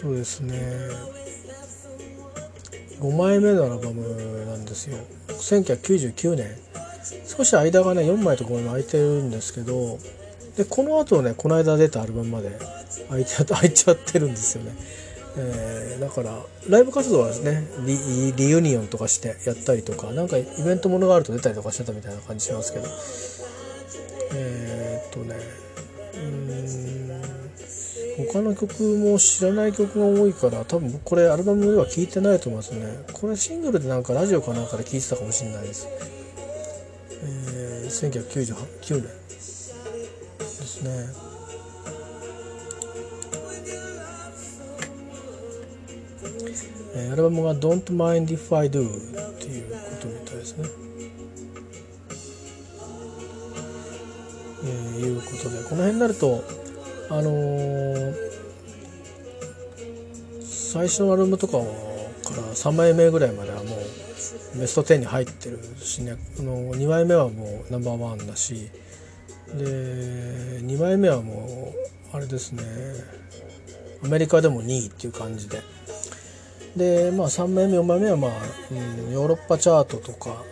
[0.00, 0.54] そうですね
[3.00, 4.96] 5枚目のアルバムなんですよ。
[5.28, 6.56] 1999年。
[7.26, 9.98] 少し間がね4枚と5枚も空いてるんですけど
[10.56, 12.58] でこの後ねこの間出たアルバムまで
[13.08, 14.72] 空い空いちゃってるんですよね。
[15.40, 16.36] えー、だから
[16.68, 22.86] ライブ活動はですねリリユニオンとかしてやったりとかなんかイベントものがあると出たりとかしてたみたいな感じしますけど。
[24.34, 25.36] えー、っとね
[26.14, 26.48] うん
[28.32, 33.04] 他の曲も知らない曲が多いから多分これアルバムでは聴いてないと思いますね。
[33.12, 35.86] これシングルでなんかラジオかなんかで聴いてたかもしれないです、
[37.22, 39.08] えー、1999年で
[39.40, 41.27] すね。
[46.94, 50.68] え、アルバムが「Don't Mind If I Do」っていうことみたいですね。
[54.64, 56.42] えー、いうことでこの辺になると
[57.10, 58.14] あのー、
[60.42, 66.16] 最初のアルバムとかから3枚目ぐらいまではもうベスト10に入ってるしね。
[66.38, 68.70] あの2枚目はもうナンバーワンだし。
[69.54, 71.72] で2枚目はも
[72.12, 72.62] うあれですね。
[74.04, 75.62] アメリカでも2位っていう感じで。
[76.76, 78.30] でまあ3枚目4枚目はまあ、
[78.70, 78.74] う
[79.10, 80.42] ん、ヨーロッパチャートとか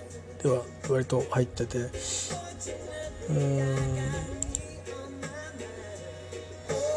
[0.42, 1.78] では割と入ってて。
[3.28, 3.76] うん。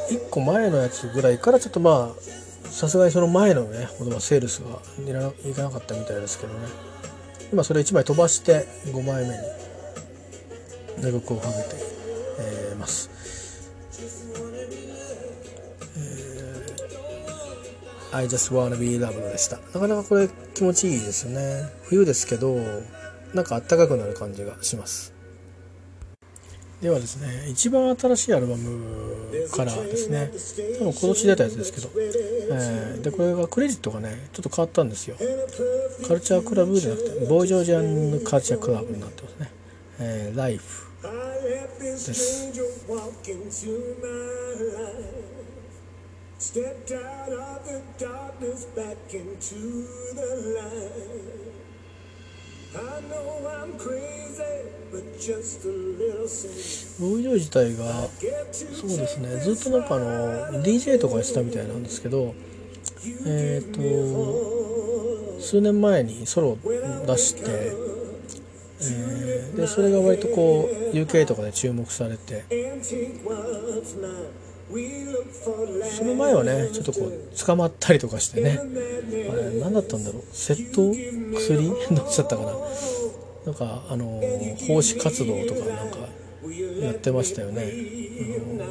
[0.09, 4.80] 1個前のやつぐらいからちょっとまあさすがにその前のねほどはセールスが
[5.47, 6.59] いかなかったみたいですけどね。
[7.51, 9.41] 今それ1枚飛ばして5枚目に
[11.03, 11.82] 寝曲をかけて、
[12.39, 13.09] えー、ます、
[18.12, 19.57] I just wanna be loved でした。
[19.57, 21.70] なかなかこれ気持ちいいですよね。
[21.84, 22.57] 冬ですけど
[23.34, 25.14] なんかあったかくなる感じがします。
[26.82, 30.32] ではですね一番新しいアルバムからですね
[30.80, 35.18] 多分今年出たやつですけど、えー、でこれがクレジットがねちょっと変わったんですよ。
[36.07, 39.51] カルチャークラブじゃなくてボージョージアンカルチャークラブになってますね、
[39.99, 40.88] えー、ライフ
[41.84, 42.49] です。
[46.40, 49.86] Stepped out of the darkness back into
[50.16, 51.50] the light.
[52.72, 58.08] ボーイ・ジョー自体が
[58.54, 62.36] そうですねずっとなんかあの DJ とかやってたみたいなんですけど
[63.26, 66.58] えっ、ー、と数年前にソロを
[67.08, 67.42] 出して、
[68.82, 72.46] えー、でそれが割とこう UK とかで注目されて
[75.97, 77.11] その前はねちょっとこう
[77.45, 78.59] 捕まったりとかしてね。
[78.59, 78.63] あ
[79.36, 80.24] れ何だったんだろう。
[80.32, 80.93] 窃盗
[81.34, 81.70] 薬？
[81.95, 82.53] どっちだったかな。
[83.45, 84.22] なんかあの
[84.67, 85.97] 奉仕活動とかなんか
[86.82, 88.63] やってましたよね、うん、で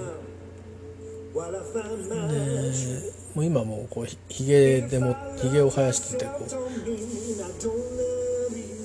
[3.34, 6.54] もう今もうこうひげでもひげを生やしててこう化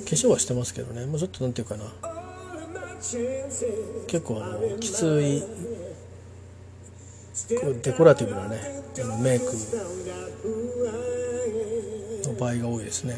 [0.09, 1.05] 粧はしてますけどね。
[1.05, 1.83] もうちょっとなんていうかな。
[4.07, 5.43] 結構あのきつい
[7.81, 8.59] デコラティブなね
[9.01, 9.45] あのメイク
[12.27, 13.15] の場合が多いですね。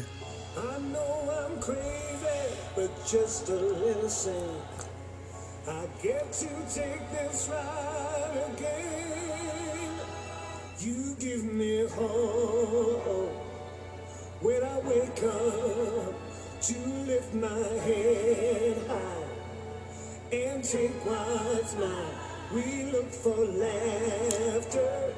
[22.50, 22.54] I.
[22.54, 25.12] We look for laughter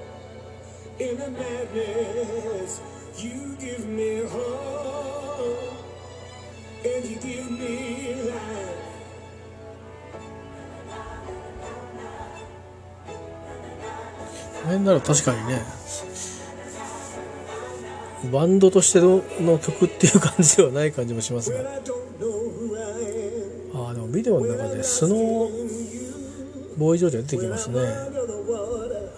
[0.98, 2.80] in the madness.
[3.18, 5.72] You give me hope
[6.84, 8.88] and you give me life.
[14.64, 15.62] これなら確かにね
[18.30, 21.62] バンドとしてのの曲っていう感じではない感じもしますがあ
[23.94, 25.88] でもビデオの中でスノー
[26.78, 27.80] ボーイジョージが出てきますね。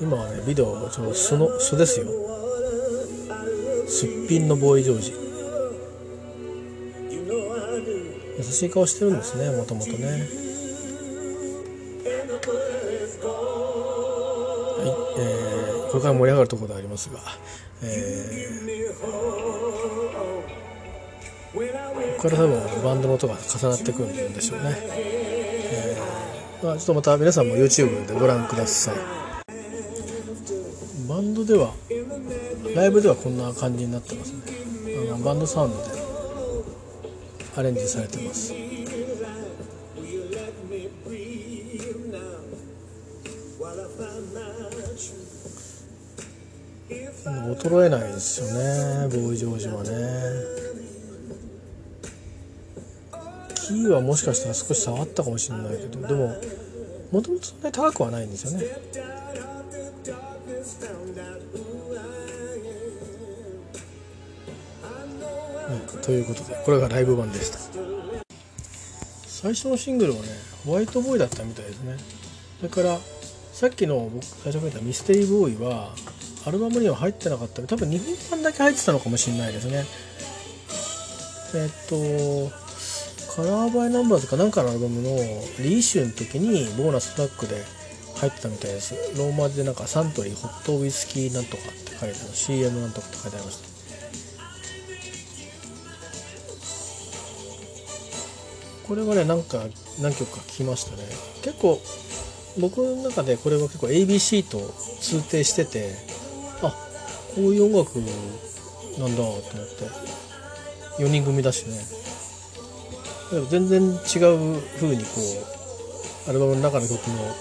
[0.00, 2.06] 今はねビデオちょうど素の素ですよ。
[3.86, 5.12] すっぴんのボーイジョージ
[8.38, 10.06] 優しい顔してるんですねもともとね。
[10.06, 10.20] はい、
[15.18, 17.18] えー、これから盛り上がるところでありますが、
[17.82, 19.06] えー、こ
[22.16, 24.78] こから多分バンドの音が重なってくるんでしょうね、
[25.72, 26.30] えー
[26.62, 28.96] まあ、ちょっとまた皆さんも YouTube でご覧ください。
[31.08, 31.72] バンドでは
[32.74, 34.42] ライブではこんな感じになってますね。
[35.12, 35.84] あのバンドサウンドで
[37.56, 38.52] アレンジされてます。
[47.61, 50.70] 衰えないですよねボーイ・ジョージはね。
[53.71, 56.35] キーはもしかしたら少し下がったかもしれないけどでも
[57.12, 58.64] もともとそんなに高くはないんですよね。
[66.03, 67.59] ということでこれがライブ版でした。
[69.27, 70.29] 最初のシングルはね
[70.66, 71.97] ホワイトボーイだったみたいですね。
[72.59, 72.99] それから
[73.53, 75.95] さっきの僕最初に言ったミステリーボーイは
[76.45, 77.62] アルバムには入ってなかった。
[77.62, 79.85] 多分日本版だけ入ってたのかもしれないですね。
[81.55, 82.59] えっと
[83.31, 85.16] カラーバイナンバーズかなんかのアルバムの
[85.61, 87.62] リーシュの時にボーナストラックで
[88.16, 88.95] 入ってたみたいです。
[89.16, 93.68] ローマ字でなんかサントリーホットウイスキーなんとかって書いてある CM なんとかって書いてありました。
[98.89, 99.64] これはねなんか
[100.01, 101.05] 何曲か聴きましたね。
[101.43, 101.81] 結構
[102.59, 104.59] 僕の中でこれは結構 ABC と
[105.01, 105.95] 通底してて
[106.62, 106.74] あ
[107.37, 107.97] こういう音楽
[108.99, 110.20] なんだと思って。
[110.99, 111.99] 4人組だしね。
[113.49, 115.11] 全然違う風にこ
[116.26, 117.35] うアルバムの中の曲も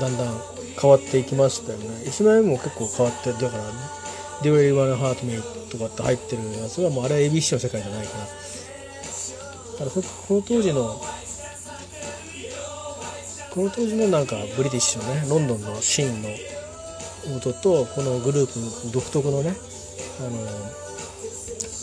[0.00, 0.40] だんだん
[0.80, 1.86] 変わっていきましたよね。
[2.04, 3.64] 1枚目も結構変わってだから
[4.42, 8.24] 「Do You Wanna Heart Me」とかって入ってるやつはもうあれは ABC の世界じゃないから
[9.84, 11.04] だからこの当時の
[13.50, 16.28] この当時のなんかブリティッシュのねロンドンのシーンの
[17.36, 19.54] 音とこのグループ独特のね
[20.20, 20.38] あの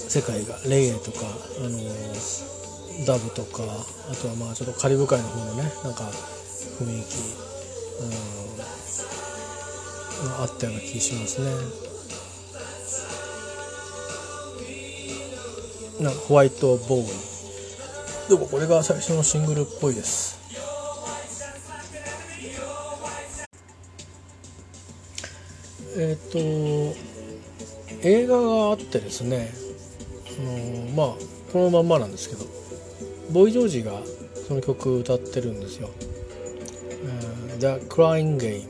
[0.10, 1.20] 世界がレゲエとか
[1.58, 1.80] あの
[3.06, 6.04] ダブとかあとはまあちょっとカリブ海の方のねなんか
[6.80, 7.16] 雰囲気、
[8.02, 8.06] う
[10.30, 11.52] ん、あったような気しますね。
[16.02, 17.08] なホワイトボーイ。
[18.30, 20.40] でもこれが最初のシングルっぽいです。
[25.98, 27.00] えっ、ー、と
[28.04, 29.52] 映画があってですね
[30.40, 31.16] あのまあ
[31.52, 32.61] このまんまなんですけど。
[33.32, 33.94] ボイ・ジョージが
[34.48, 35.90] その曲歌ってるんですよ
[37.60, 38.64] 「The Crying Game」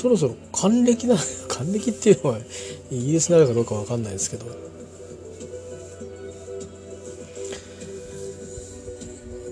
[0.00, 1.14] そろそろ還暦な
[1.46, 2.38] 還暦っていうのは
[2.90, 4.46] イギリスなのかどうか分かんないですけど。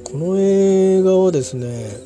[0.04, 2.00] この映画はですね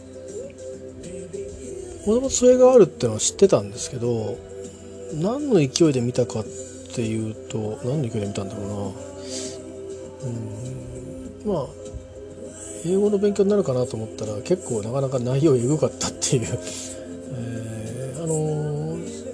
[2.05, 4.37] もともとそれがあるっていうのは知ってたんですけど
[5.15, 6.45] 何の勢いで見たかっ
[6.97, 8.75] ていうと何の勢いで見たんだろうな。
[8.75, 8.79] う
[11.51, 11.67] んまあ
[12.85, 16.59] 英語の勉強になるかなと思ったら結構なかなか内容えぐかったっていう、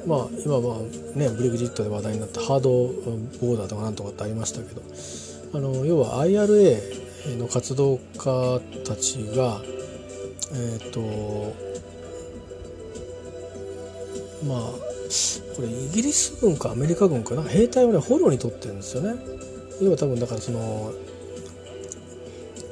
[0.08, 0.78] まあ今は
[1.14, 4.82] ねブレグジットで話題になったハードボーダーとかなんとかってありましたけど
[5.52, 9.60] あの要は IRA の活動家たちが
[10.52, 11.00] えっ、ー、と
[14.46, 14.58] まあ
[15.56, 19.20] これイギリス軍かアメリカ軍かな兵隊をね捕虜に取ってるんですよね
[19.82, 20.92] 要は多分だからその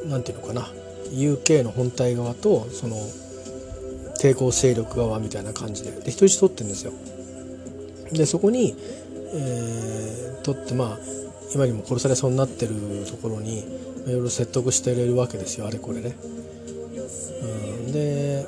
[0.07, 0.69] 何て言うのかな
[1.11, 2.97] UK の本体側とその
[4.23, 6.93] 抵抗勢力側みたいな感じでで人質取ってるんですよ。
[8.13, 8.77] でそこに、
[9.35, 10.99] えー、取ってまあ
[11.55, 12.75] 今にも殺されそうになってる
[13.09, 13.61] ところに
[14.07, 16.17] いろいろ説得してれるわけですよあれこれね。
[17.43, 18.47] うん、で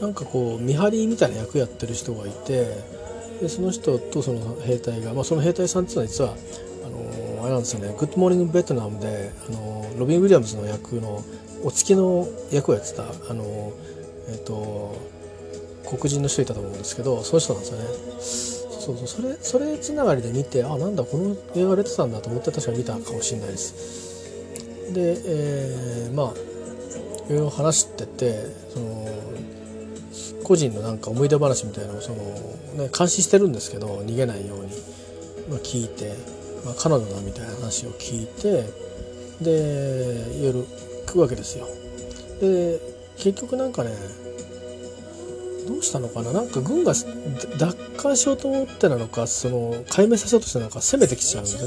[0.00, 2.76] なんかこう見張りみたいな役やってる人がいて
[3.40, 6.34] でその人とその兵隊が、まあ、その兵隊さんっていうのは実は
[6.86, 11.24] あのあれなんですよね「グッドモーニング・ベトナムで」あのロビン・ウィリアムズの役の
[11.64, 13.72] お付きの役をやってたあの、
[14.30, 14.96] えっと、
[15.88, 18.68] 黒人の人いたと思うんですけどその人なんですよね。
[18.88, 24.92] そうそうそれそれつながりで見てあなんだこの映画出てたんだと思って確かに見たかもしれないです。
[24.94, 26.48] で、えー、まあ
[27.28, 29.06] いろいろ話しててその
[30.42, 32.16] 個人のなんか思い出話みたいなのをその、
[32.82, 34.68] ね、監視してるんですけど逃げないように、
[35.50, 36.14] まあ、聞いて、
[36.64, 38.64] まあ、彼女だみたいな話を聞いて
[39.42, 40.64] でいろいろ
[41.06, 41.66] 食うわけですよ。
[42.40, 43.90] で結局なんかね
[45.66, 46.32] どうしたのかな？
[46.32, 46.94] なんか軍が
[47.58, 51.58] 奪還しようと思ってなのかその壊滅させようとしてなのか攻めてきちゃうんでね。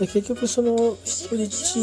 [0.00, 1.78] で結局その人質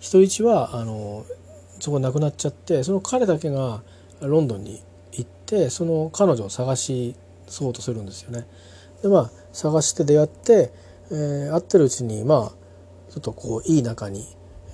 [0.00, 1.26] 人質はあの
[1.80, 3.82] そこ亡くなっちゃってその彼だけが
[4.20, 4.82] ロンドンに
[5.12, 7.14] 行ってその彼女を探し
[7.46, 8.46] そうとするんですよね。
[9.02, 10.72] でまあ探して出会って、
[11.10, 12.63] えー、会ってるうちにまあ
[13.14, 14.26] ちょっとこういい仲に、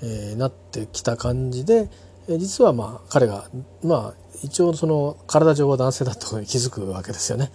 [0.03, 1.91] えー、なってきた感じで、
[2.29, 3.51] えー、実はまあ彼が
[3.85, 7.53] まあ一応その体上は男性だと気づくわけですよね。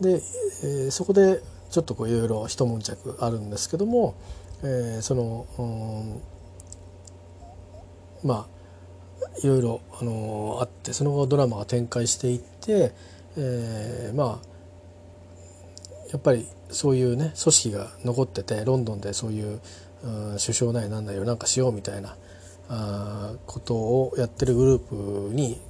[0.00, 0.22] で、
[0.64, 4.14] えー、そこでちょっとこういろいろ一悶着あるんですけども
[4.62, 5.46] えー、その、
[8.22, 8.56] うん、まあ
[9.42, 12.92] いろいろ、あのー、あってその後ドラマが展開していって、
[13.36, 14.46] えー、まあ
[16.10, 19.60] やっぱりそういうね組織が残っててロンドンでそういう、
[20.38, 22.16] 首相なりなんなりをなんかしようみたいな
[23.46, 25.60] ことをやってるグループに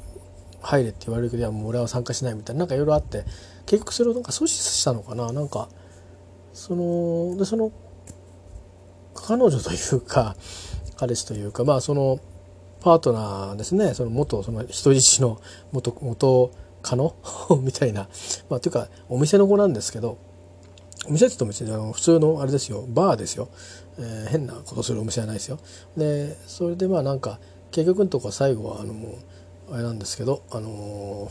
[0.61, 3.25] 入れって言われるけどいやもう俺は参加しないみたいななんかいろいろあって
[3.67, 5.69] 結局それをなんか阻止したのかななんか
[6.53, 7.73] そのでその
[9.15, 10.37] 彼女というか
[10.97, 12.19] 彼氏というかまあその
[12.81, 15.41] パートナーですねその元その人質の
[15.73, 16.51] 元元
[16.83, 17.15] カノ
[17.63, 18.09] みたいな
[18.49, 20.19] まあというかお店の子なんですけど
[21.09, 23.49] お店って言うと別に普通のあれですよバーですよ、
[23.99, 25.59] えー、変なことするお店じゃないですよ。
[25.97, 27.39] でそれでまあなんか
[27.71, 28.95] 結局のとこ最後はあの
[29.73, 31.31] あれなんですけどあの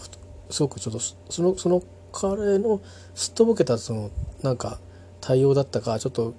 [0.49, 2.81] すごくちょっとそのその彼の
[3.13, 4.11] すっとぼけたその
[4.41, 4.79] なんか
[5.21, 6.33] 対応だったかちょっと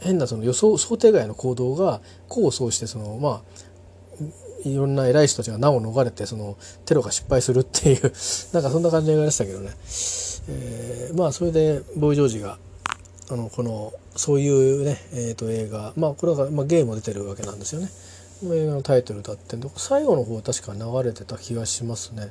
[0.00, 2.00] 変なその予想想定外の行動が
[2.30, 3.66] 功を奏してそのまあ
[4.64, 8.02] いろんな偉い人たちが難を逃れてそのテロが失敗するっていう
[8.52, 9.70] なんかそんな感じの映画でしたけどね、
[10.48, 12.58] えー、まあそれでボーイ・ジョージが
[13.28, 17.88] あのこのそういうね、えー、と映画まあこれは、まあ、ゲームも出てるわけなんですよね。
[18.44, 22.28] 映画のタイトルだって最後の方確か流れてた気がしますね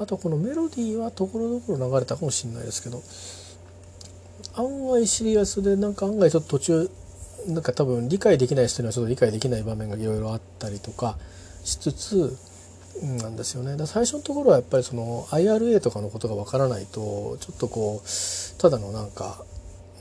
[0.00, 3.00] あとこのメロディーはところどころ流れたかもしれないですけど
[4.60, 6.90] 案外シリアスでなんか案外ちょっと途中
[7.46, 11.16] なんか多分理解できない人にはちょっと理解できない場面がいろいろあったりとか
[11.64, 12.36] しつつ
[13.20, 19.44] なんですよねだ最初のところはやっぱりその IRA とかのことがわからないとちょっとこうただのなんか、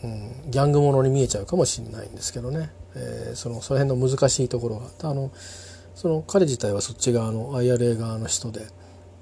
[0.05, 5.09] うん、ギャングものに見えちゃうかもしれないんですけどね、えー、そのその辺の難しいところが。
[5.09, 5.31] あの
[5.95, 8.67] その彼自体はそっち側の IRA 側の人で。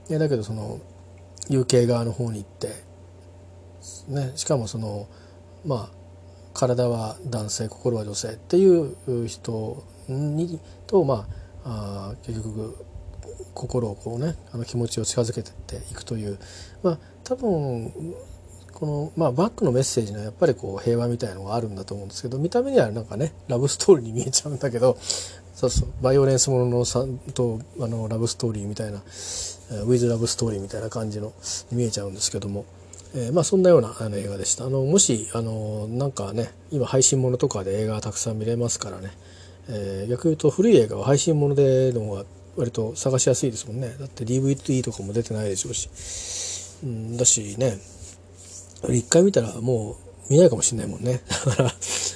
[0.10, 0.80] だけどその
[1.50, 2.68] UK 側の方に行って、
[4.10, 5.08] ね、しかもその
[5.66, 6.04] まあ
[6.54, 11.28] 体は男性心は女性っていう人にとま
[11.64, 12.86] ああ結局
[13.54, 16.38] 心をこうねあの気持ちを近づけてっていくという。
[16.82, 17.94] まあ多分
[18.84, 31.32] この、まあ、バックのメッセージにはやっぱりこう平和みたいなのがあるんだと思うんですけど見た目にはなんかねラブストーリーに見えちゃうんだけどそうそうバイオレンスもののさとあのラブストーリーみたいなウィズラブストーリーみたいな感じの
[31.72, 32.66] 見えちゃうんですけども。
[33.16, 39.12] えー、まあそんなようなあの映画でしたあのもしあのなんかね今配信ものとかで映画たくさん見れますからね、
[39.70, 42.26] えー、逆に言うと古い映画は配信ものでの方が
[42.58, 45.92] 割と探しやすいですもんねだって DVD とかも出てないでしょうし、
[46.84, 47.78] うん、だしね
[48.90, 49.98] 一回見たらも
[50.30, 51.76] う見ないかもしれないもんね だから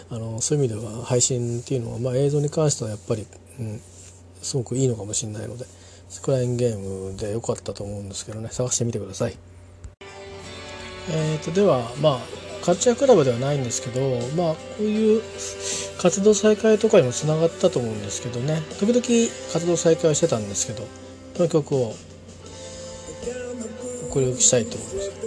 [0.09, 3.25] あのそういう意味では配信っていうのは、まあ、映像に関してはやっぱり、
[3.59, 3.81] うん、
[4.41, 5.65] すごくいいのかもしれないので
[6.09, 9.37] スクラインゲームで良かったと思うんですけどね探してみてください。
[11.09, 14.01] えーと、ではまあカルチャークラブではないんですけど
[14.35, 15.21] まあこういう
[15.97, 19.01] 活動再開とかにもつながったと思うんですけどね時々
[19.53, 20.83] 活動再開をしてたんですけど
[21.37, 21.95] この曲を
[24.03, 25.26] お送りしたいと思います。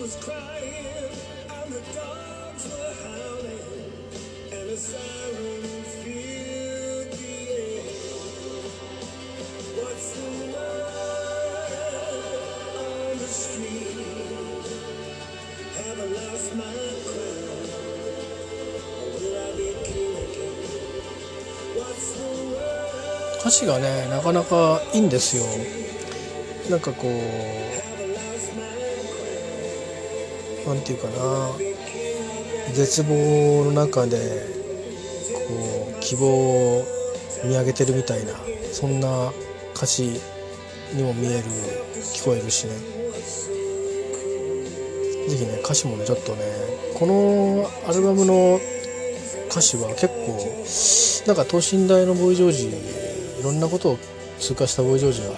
[0.00, 0.08] 歌
[23.50, 25.44] 詞がねなかなかいいんですよ。
[26.70, 27.69] なんかこう
[30.74, 31.50] なんていうかな。
[32.72, 34.46] 絶望の中で
[35.48, 36.84] こう希望を
[37.44, 38.32] 見上げてるみたいな
[38.72, 39.32] そんな
[39.74, 40.20] 歌詞
[40.94, 41.44] にも見える
[42.14, 42.72] 聞こえるしね。
[45.28, 46.42] 是非ね歌詞もねちょっとね
[46.94, 48.60] このアルバムの
[49.50, 53.98] 歌詞は結構なんか等身大のボーイ・ジョージいろんなことを
[54.38, 55.34] 通過したボーイ・ジョージがこ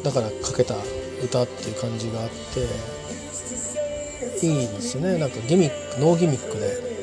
[0.00, 0.74] うだから書けた
[1.22, 2.34] 歌っていう感じがあって
[4.44, 5.18] いいですね。
[5.18, 6.94] なんかギミックノーギミックで。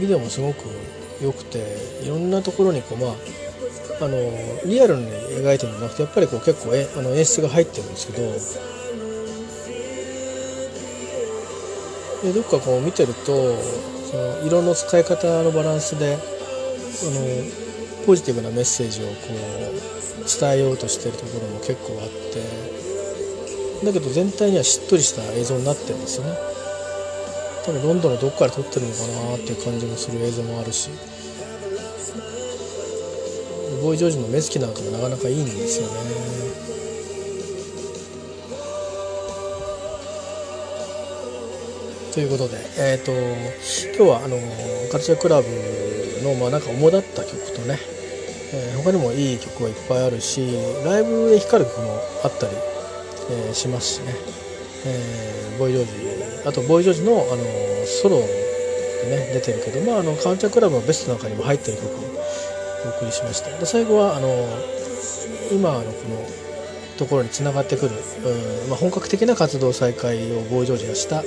[0.00, 0.64] ビデオもすごく
[1.22, 3.14] 良くていろんなところにこうまあ
[4.04, 4.18] あの
[4.64, 8.18] リアルに描いてるんじゃなくてやっぱりこう結構えあの演出が入ってるんですけど
[12.22, 13.24] でどっかこう見てると
[14.10, 17.61] その色の使い方のバランスであの
[18.06, 26.36] ポジティブなメッセージをこう伝えようとしてるところも結構あってだけど全体にはしっとりした映像になってるんですよね。
[27.64, 30.90] 多分ロンドンのどこから撮ってるのかなっていう感じもする映像もあるし。
[33.82, 35.94] ボーイ・ジョージの目つきなんかもなかなかいいんですよね。
[42.14, 43.10] ということで、えーと、
[43.96, 44.36] 今日はあの
[44.92, 45.48] カルチャークラブ
[46.22, 47.78] の、まあ、なんか主だった曲とね、
[48.54, 52.52] えー、他にもいい曲はいっぱいあるしライブで光る曲もあったり、
[53.30, 54.14] えー、しますしね、
[54.86, 55.92] えー、ボイ・ジョージ。
[56.44, 57.44] あとボイ・ジョージのあの
[57.86, 58.24] ソロで
[59.10, 61.90] ね出てるけど、まあ、あのカルチャークラブのベストなんかにも入ってる曲を
[62.86, 63.56] お送りしました。
[63.58, 64.28] で最後はあの
[65.52, 66.26] 今のこの
[66.98, 71.22] ところにつながってくる、うんまあ、本格的な活動再開をボーイ・ジョージがした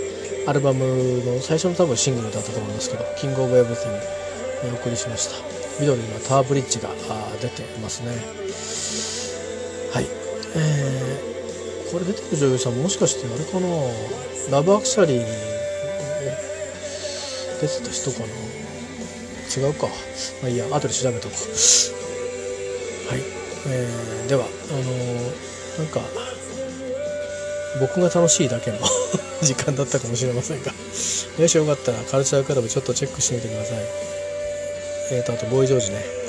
[0.47, 0.86] アルバム
[1.23, 3.91] の最初の多分シングルだったと思うんですけど「キングオブエブリティン
[4.71, 5.55] グ」お送りしました。
[5.80, 6.89] 緑のタワーブリッジが
[7.41, 8.11] 出てますね。
[9.91, 10.07] はい。
[10.55, 13.67] えー、これ出てる女優さんもしかしてあれかな？
[14.57, 15.26] ラブアクシャリー
[17.61, 18.26] 出てた人かな？
[19.55, 19.88] 違うか。
[20.41, 20.65] まあいいや。
[20.71, 23.21] 後で調べとくはい、
[23.67, 25.99] えー、ではあのー、なんか
[27.80, 28.78] 僕が楽しいだけの
[29.43, 30.71] 時間だったかもしれませんが。
[31.38, 33.78] もしよかったらカルチャークラブちょっとチェックしてみてください。
[35.12, 36.24] えーとあとボーイジョージね。